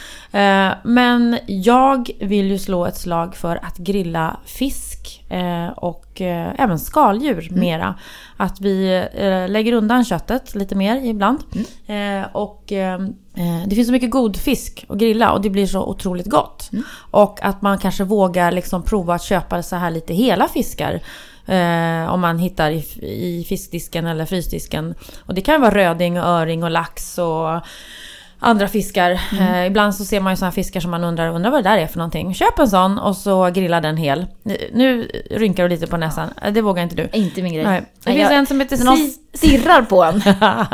men 0.83 1.39
jag 1.47 2.11
vill 2.21 2.51
ju 2.51 2.59
slå 2.59 2.87
ett 2.87 2.97
slag 2.97 3.37
för 3.37 3.57
att 3.65 3.77
grilla 3.77 4.37
fisk 4.45 5.25
eh, 5.31 5.69
och 5.69 6.21
eh, 6.21 6.55
även 6.59 6.79
skaldjur 6.79 7.49
mera. 7.51 7.95
Att 8.37 8.61
vi 8.61 9.07
eh, 9.15 9.49
lägger 9.49 9.73
undan 9.73 10.05
köttet 10.05 10.55
lite 10.55 10.75
mer 10.75 10.97
ibland. 10.97 11.41
Eh, 11.87 12.27
och 12.33 12.73
eh, 12.73 12.95
eh, 13.35 13.67
det 13.67 13.75
finns 13.75 13.89
så 13.89 13.93
mycket 13.93 14.11
god 14.11 14.37
fisk 14.37 14.85
att 14.89 14.99
grilla 14.99 15.33
och 15.33 15.41
det 15.41 15.51
blir 15.51 15.67
så 15.67 15.85
otroligt 15.85 16.27
gott. 16.27 16.71
Och 17.11 17.39
att 17.43 17.63
man 17.63 17.79
kanske 17.79 18.05
vågar 18.05 18.53
liksom 18.53 18.83
prova 18.83 19.15
att 19.15 19.23
köpa 19.23 19.63
så 19.63 19.77
här 19.77 19.91
lite 19.91 20.15
hela 20.15 20.49
fiskar. 20.49 21.01
Eh, 21.47 22.13
om 22.13 22.21
man 22.21 22.39
hittar 22.39 22.71
i, 22.71 22.85
i 23.03 23.45
fiskdisken 23.49 24.07
eller 24.07 24.27
frysdisken. 24.27 24.95
Och 25.27 25.35
det 25.35 25.41
kan 25.41 25.61
vara 25.61 25.75
röding 25.75 26.21
och 26.21 26.27
öring 26.27 26.65
och 26.65 26.71
lax 26.71 27.19
och 27.19 27.61
andra 28.41 28.69
fiskar. 28.69 29.11
Eh, 29.41 29.67
ibland 29.67 29.95
så 29.95 30.05
ser 30.05 30.21
man 30.21 30.33
ju 30.33 30.37
sådana 30.37 30.53
fiskar 30.53 30.81
som 30.81 30.91
man 30.91 31.05
undrar, 31.05 31.29
undrar 31.29 31.51
vad 31.51 31.65
det 31.65 31.71
där 31.71 31.79
är 31.79 31.87
för 31.87 31.99
någonting. 31.99 32.35
Köp 32.35 32.59
en 32.59 32.69
sån 32.69 32.99
och 32.99 33.17
så 33.17 33.51
grilla 33.51 33.81
den 33.81 33.97
hel. 33.97 34.27
Nu 34.73 35.11
rynkar 35.31 35.63
du 35.63 35.69
lite 35.69 35.87
på 35.87 35.97
näsan. 35.97 36.29
Eh, 36.43 36.53
Det 36.53 36.63
vågar 36.63 36.83
inte 36.83 36.97
du. 36.97 37.09
Inte 37.13 37.43
min 37.43 37.55
grej. 37.55 37.65
Nej. 37.65 37.83
Det 38.05 38.13
finns 38.13 38.23
jag- 38.31 38.35
en 38.39 38.47
som 38.47 38.61
heter 38.61 38.77
När 38.77 38.85
någon 38.85 39.11
stirrar 39.35 39.83
på 39.83 40.05
en 40.05 40.23
ja, 40.41 40.67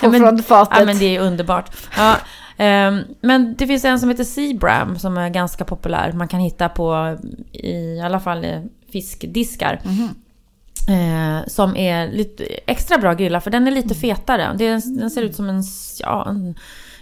på 0.00 0.08
men, 0.10 0.20
frontfatet. 0.20 0.78
ja 0.78 0.84
men 0.84 0.98
det 0.98 1.16
är 1.16 1.20
underbart. 1.20 1.70
Ja, 1.96 2.16
ehm, 2.56 3.00
men 3.20 3.54
det 3.58 3.66
finns 3.66 3.84
en 3.84 4.00
som 4.00 4.08
heter 4.08 4.24
Seabram 4.24 4.98
som 4.98 5.18
är 5.18 5.28
ganska 5.28 5.64
populär. 5.64 6.12
Man 6.12 6.28
kan 6.28 6.40
hitta 6.40 6.68
på 6.68 7.16
i 7.52 8.00
alla 8.00 8.20
fall 8.20 8.44
eh, 8.44 8.60
fiskdiskar. 8.92 9.80
Mhm. 9.84 10.08
Eh, 10.88 11.46
som 11.46 11.76
är 11.76 12.08
lite 12.12 12.44
extra 12.66 12.98
bra 12.98 13.14
grilla 13.14 13.40
för 13.40 13.50
den 13.50 13.66
är 13.66 13.70
lite 13.70 13.94
fetare. 13.94 14.48
Det 14.58 14.68
den 15.00 15.10
ser 15.10 15.22
ut 15.22 15.36
som 15.36 15.48
en, 15.48 15.62
ja, 16.00 16.26
en, 16.28 16.54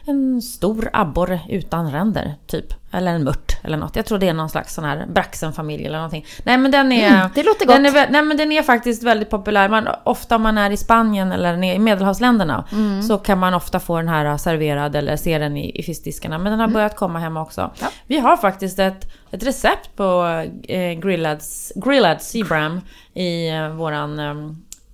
en 0.09 0.43
stor 0.43 0.91
abborre 0.93 1.41
utan 1.49 1.93
ränder 1.93 2.35
typ. 2.47 2.75
Eller 2.93 3.15
en 3.15 3.25
mört 3.25 3.57
eller 3.63 3.77
något. 3.77 3.97
Jag 3.97 4.07
tror 4.07 4.19
det 4.19 4.29
är 4.29 4.33
någon 4.35 4.49
slags 4.51 4.75
sån 4.75 4.85
här 4.85 5.07
Braxenfamilj 5.15 5.87
eller 5.87 5.97
någonting. 5.99 6.27
Nej 6.43 6.59
men 6.59 6.71
den 6.71 6.93
är... 6.93 7.09
Mm, 7.09 7.29
det 7.35 7.43
låter 7.43 7.67
gott. 7.67 7.77
Den 7.77 7.87
är, 7.87 8.11
nej 8.11 8.23
men 8.23 8.37
den 8.37 8.53
är 8.53 8.63
faktiskt 8.63 9.03
väldigt 9.03 9.31
populär. 9.31 9.69
Man, 9.69 9.89
ofta 10.05 10.37
om 10.37 10.43
man 10.43 10.59
är 10.59 10.71
i 10.71 10.77
Spanien 10.77 11.33
eller 11.33 11.65
i 11.65 11.79
medelhavsländerna 11.79 12.65
Mm. 12.73 13.03
så 13.03 13.19
kan 13.19 13.39
man 13.39 13.55
ofta 13.55 13.81
få 13.81 13.97
den 13.97 14.09
här 14.09 14.37
serverad 14.37 14.97
eller 14.97 15.17
se 15.17 15.39
den 15.39 15.57
i, 15.57 15.81
i 15.81 15.83
fiskdiskarna. 15.83 16.39
Men 16.39 16.53
den 16.53 16.61
har 16.61 16.69
börjat 16.69 16.97
komma 16.97 17.19
hemma 17.19 17.43
också. 17.43 17.61
Mm. 17.61 17.73
Ja. 17.81 17.89
Vi 18.07 18.19
har 18.19 18.37
faktiskt 18.37 18.79
ett, 18.79 19.13
ett 19.31 19.43
recept 19.43 19.97
på 19.97 20.25
eh, 20.69 20.93
grillad, 20.93 21.41
grillad 21.75 22.23
Seabram 22.23 22.81
i 23.15 23.49
eh, 23.51 23.69
våran, 23.69 24.19
eh, 24.19 24.35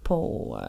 på 0.02 0.18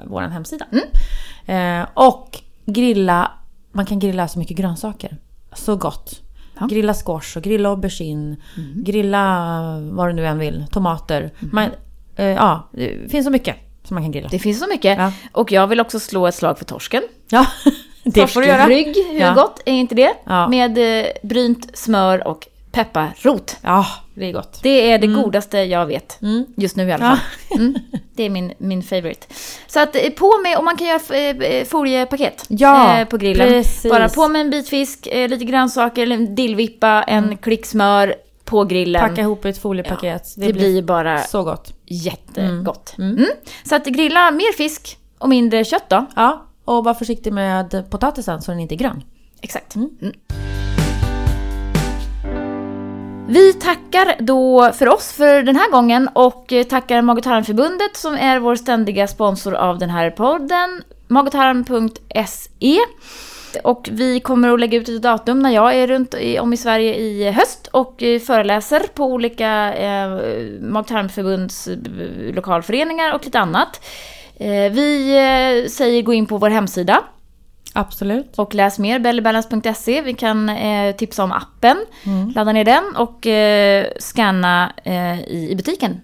våran 0.05 0.31
hemsida. 0.31 0.65
Mm. 0.71 1.85
Och 1.93 2.39
grilla, 2.65 3.31
man 3.75 3.85
kan 3.85 3.99
grilla 3.99 4.27
så 4.27 4.39
mycket 4.39 4.57
grönsaker. 4.57 5.17
Så 5.53 5.75
gott. 5.75 6.21
Ja. 6.59 6.65
Grilla 6.65 6.93
squash 6.93 7.37
och 7.37 7.43
grilla 7.43 7.69
aubergine. 7.69 8.35
Grilla 8.75 9.79
vad 9.91 10.07
du 10.09 10.13
nu 10.13 10.25
än 10.27 10.39
vill. 10.39 10.65
Tomater. 10.71 11.31
Man, 11.39 11.69
eh, 12.15 12.25
ja, 12.25 12.69
det 12.71 13.11
finns 13.11 13.25
så 13.25 13.31
mycket 13.31 13.55
som 13.83 13.95
man 13.95 14.03
kan 14.03 14.11
grilla. 14.11 14.27
Det 14.31 14.39
finns 14.39 14.59
så 14.59 14.67
mycket. 14.67 14.97
Ja. 14.97 15.11
Och 15.31 15.51
jag 15.51 15.67
vill 15.67 15.79
också 15.81 15.99
slå 15.99 16.27
ett 16.27 16.35
slag 16.35 16.57
för 16.57 16.65
torsken. 16.65 17.03
Ja, 17.29 17.45
det 18.03 18.27
får 18.27 18.41
du 18.41 18.47
göra. 18.47 18.57
Torskrygg, 18.57 18.95
hur 19.11 19.19
Ja. 19.19 19.33
gott 19.33 19.61
är 19.65 19.73
inte 19.73 19.95
det? 19.95 20.13
Med 20.49 20.77
eh, 21.05 21.05
brynt 21.23 21.77
smör 21.77 22.27
och 22.27 22.47
pepparrot. 22.75 23.57
Ja, 23.61 23.85
det 24.13 24.25
är 24.25 24.31
gott. 24.33 24.59
Det 24.63 24.91
är 24.91 24.97
det 24.99 25.07
godaste 25.07 25.57
jag 25.57 25.85
vet. 25.85 26.21
Mm. 26.21 26.45
Just 26.57 26.75
nu 26.75 26.87
i 26.87 26.91
alla 26.91 27.05
Ja. 27.05 27.15
fall. 27.49 27.59
Mm. 27.61 27.75
Det 28.15 28.23
är 28.23 28.29
min, 28.29 28.53
min 28.57 28.83
favorite. 28.83 29.27
Så 29.67 29.79
att 29.79 29.95
eh, 29.95 30.09
på 30.09 30.31
med, 30.43 30.57
och 30.57 30.63
man 30.63 30.77
kan 30.77 30.87
göra 30.87 31.15
eh, 31.45 31.65
foliepaket 31.65 32.45
Ja, 32.47 32.97
eh, 32.99 33.07
på 33.07 33.17
grillen. 33.17 33.47
precis. 33.49 33.91
Bara 33.91 34.09
på 34.09 34.27
med 34.27 34.41
en 34.41 34.49
bit 34.49 34.69
fisk, 34.69 35.07
eh, 35.11 35.29
lite 35.29 35.45
grönsaker, 35.45 36.11
en 36.11 36.35
dillvippa, 36.35 37.03
en 37.03 37.37
klick 37.37 37.65
smör 37.65 38.15
på 38.45 38.63
grillen. 38.63 39.01
Packa 39.09 39.21
ihop 39.21 39.45
ett 39.45 39.57
foliepaket. 39.57 40.33
det, 40.37 40.53
blir 40.53 40.81
bara 40.81 41.19
så 41.19 41.43
gott. 41.43 41.73
jättegott. 41.85 42.95
Mm. 42.97 43.25
Så 43.63 43.75
att 43.75 43.85
grilla 43.85 44.31
mer 44.31 44.53
fisk 44.53 44.97
och 45.17 45.29
mindre 45.29 45.63
kött 45.65 45.89
då. 45.89 46.05
Ja, 46.15 46.45
och 46.65 46.83
var 46.83 46.93
försiktig 46.93 47.33
med 47.33 47.85
potatisen 47.89 48.41
så 48.41 48.51
den 48.51 48.59
inte 48.59 48.75
är 48.75 48.77
grön. 48.77 49.03
Exakt. 49.41 49.75
Vi 53.27 53.53
tackar 53.53 54.15
då 54.19 54.71
för 54.73 54.89
oss 54.89 55.11
för 55.11 55.43
den 55.43 55.55
här 55.55 55.71
gången 55.71 56.09
och 56.13 56.53
tackar 56.69 57.01
Mag 57.01 57.17
och 57.17 57.23
tarmförbundet 57.23 57.97
som 57.97 58.13
är 58.15 58.39
vår 58.39 58.55
ständiga 58.55 59.07
sponsor 59.07 59.53
av 59.55 59.77
den 59.79 59.89
här 59.89 60.09
podden. 60.09 60.83
magotharm.se. 61.07 62.79
och 63.63 63.89
vi 63.91 64.19
kommer 64.19 64.53
att 64.53 64.59
lägga 64.59 64.77
ut 64.77 64.89
ett 64.89 65.01
datum 65.01 65.39
när 65.39 65.49
jag 65.49 65.75
är 65.75 65.87
runt 65.87 66.15
om 66.39 66.53
i 66.53 66.57
Sverige 66.57 66.95
i 66.95 67.31
höst 67.31 67.67
och 67.71 68.03
föreläser 68.27 68.81
på 68.93 69.05
olika 69.05 69.73
eh, 69.73 70.09
mag 70.61 70.81
och 70.81 70.87
tarmförbunds 70.87 71.67
eh, 71.67 71.77
lokalföreningar 72.35 73.13
och 73.13 73.25
lite 73.25 73.39
annat. 73.39 73.85
Eh, 74.37 74.71
vi 74.71 75.17
eh, 75.17 75.69
säger 75.69 76.01
gå 76.01 76.13
in 76.13 76.25
på 76.25 76.37
vår 76.37 76.49
hemsida 76.49 77.03
Absolut. 77.75 78.39
och 78.39 78.55
läs 78.55 78.79
mer, 78.79 78.99
bellybalance.se. 78.99 80.01
Vi 80.01 80.13
kan 80.13 80.49
eh, 80.49 80.95
tipsa 80.95 81.23
om 81.23 81.31
appen, 81.31 81.77
Mm. 82.05 82.29
ladda 82.29 82.51
ner 82.51 82.65
den 82.65 82.83
och 82.97 83.27
eh, 83.27 83.87
scanna 83.99 84.71
eh, 84.83 85.19
i, 85.21 85.47
i 85.51 85.55
butiken. 85.55 86.01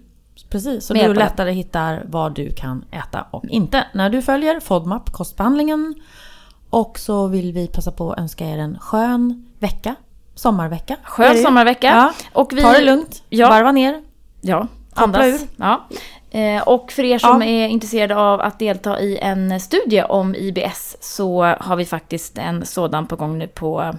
Precis, 0.49 0.85
så 0.85 0.93
du 0.93 1.13
lättare 1.13 1.51
hittar 1.51 2.03
vad 2.05 2.35
du 2.35 2.51
kan 2.53 2.85
äta 2.91 3.25
och 3.31 3.45
inte. 3.45 3.87
När 3.93 4.09
du 4.09 4.21
följer 4.21 4.59
FODMAP, 4.59 5.11
kostbehandlingen. 5.11 5.95
Och 6.69 6.99
så 6.99 7.27
vill 7.27 7.53
vi 7.53 7.67
passa 7.67 7.91
på 7.91 8.11
att 8.11 8.19
önska 8.19 8.45
er 8.45 8.57
en 8.57 8.79
skön 8.79 9.45
vecka. 9.59 9.95
Sommarvecka. 10.35 10.95
Skön 11.03 11.33
det? 11.35 11.41
sommarvecka. 11.41 11.87
Ja. 11.87 12.11
Och 12.33 12.53
vi, 12.53 12.61
Ta 12.61 12.71
det 12.71 12.81
lugnt, 12.85 13.23
Ja. 13.29 13.49
varva 13.49 13.71
ner. 13.71 14.01
Ja, 14.41 14.67
andas. 14.93 15.25
ur. 15.25 15.39
Ja. 15.55 15.87
Eh, 16.31 16.61
och 16.61 16.91
för 16.91 17.03
er 17.03 17.17
som 17.19 17.41
Ja. 17.41 17.47
är 17.47 17.67
intresserade 17.67 18.15
av 18.15 18.41
att 18.41 18.59
delta 18.59 18.99
i 18.99 19.17
en 19.17 19.59
studie 19.59 20.03
om 20.03 20.35
IBS 20.35 20.97
så 20.99 21.43
har 21.59 21.75
vi 21.75 21.85
faktiskt 21.85 22.37
en 22.37 22.65
sådan 22.65 23.07
på 23.07 23.15
gång 23.15 23.37
nu 23.37 23.47
på, 23.47 23.95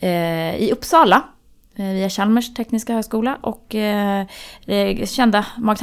eh, 0.00 0.56
i 0.56 0.70
Uppsala. 0.72 1.22
Eh, 1.76 1.84
via 1.84 2.08
Chalmers 2.10 2.54
tekniska 2.54 2.92
högskola 2.92 3.38
och 3.40 3.74
eh, 3.74 4.26
eh, 4.66 5.06
kända 5.06 5.46
mag 5.56 5.76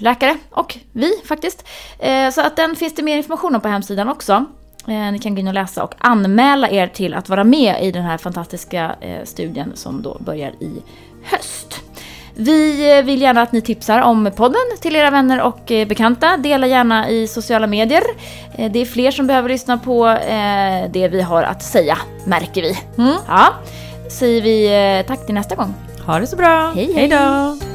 läkare 0.00 0.36
och 0.50 0.78
vi 0.92 1.12
faktiskt. 1.24 1.68
Eh, 1.98 2.30
så 2.30 2.40
att 2.40 2.56
den 2.56 2.76
finns 2.76 2.94
det 2.94 3.02
mer 3.02 3.16
information 3.16 3.54
om 3.54 3.60
på 3.60 3.68
hemsidan 3.68 4.08
också. 4.08 4.44
Ni 4.86 5.18
kan 5.22 5.34
gå 5.34 5.40
in 5.40 5.48
och 5.48 5.54
läsa 5.54 5.84
och 5.84 5.94
anmäla 5.98 6.70
er 6.70 6.86
till 6.86 7.14
att 7.14 7.28
vara 7.28 7.44
med 7.44 7.84
i 7.84 7.90
den 7.92 8.02
här 8.02 8.18
fantastiska 8.18 8.94
studien 9.24 9.72
som 9.74 10.02
då 10.02 10.16
börjar 10.20 10.50
i 10.50 10.82
höst. 11.24 11.80
Vi 12.40 12.90
eh, 12.98 13.04
vill 13.04 13.22
gärna 13.22 13.42
att 13.42 13.52
ni 13.52 13.60
tipsar 13.60 14.00
om 14.00 14.30
podden 14.36 14.60
till 14.80 14.96
era 14.96 15.10
vänner 15.10 15.42
och 15.42 15.72
eh, 15.72 15.88
bekanta. 15.88 16.36
Dela 16.36 16.66
gärna 16.66 17.08
i 17.08 17.26
sociala 17.26 17.66
medier. 17.66 18.02
Eh, 18.54 18.70
Det 18.72 18.78
är 18.78 18.84
fler 18.84 19.10
som 19.10 19.26
behöver 19.26 19.48
lyssna 19.48 19.78
på 19.78 20.16
det 20.90 21.08
vi 21.08 21.20
har 21.22 21.42
att 21.42 21.62
säga, 21.62 21.98
märker 22.24 22.62
vi. 22.62 22.78
Mm. 22.98 23.16
Ja, 23.28 23.48
säger 24.10 24.42
vi 24.42 25.04
tack 25.08 25.26
till 25.26 25.34
nästa 25.34 25.54
gång. 25.54 25.74
Ha 26.06 26.18
det 26.20 26.26
så 26.26 26.36
bra. 26.36 26.72
Hej, 26.74 26.92
hej. 26.94 26.94
hej 26.94 27.08
då. 27.08 27.69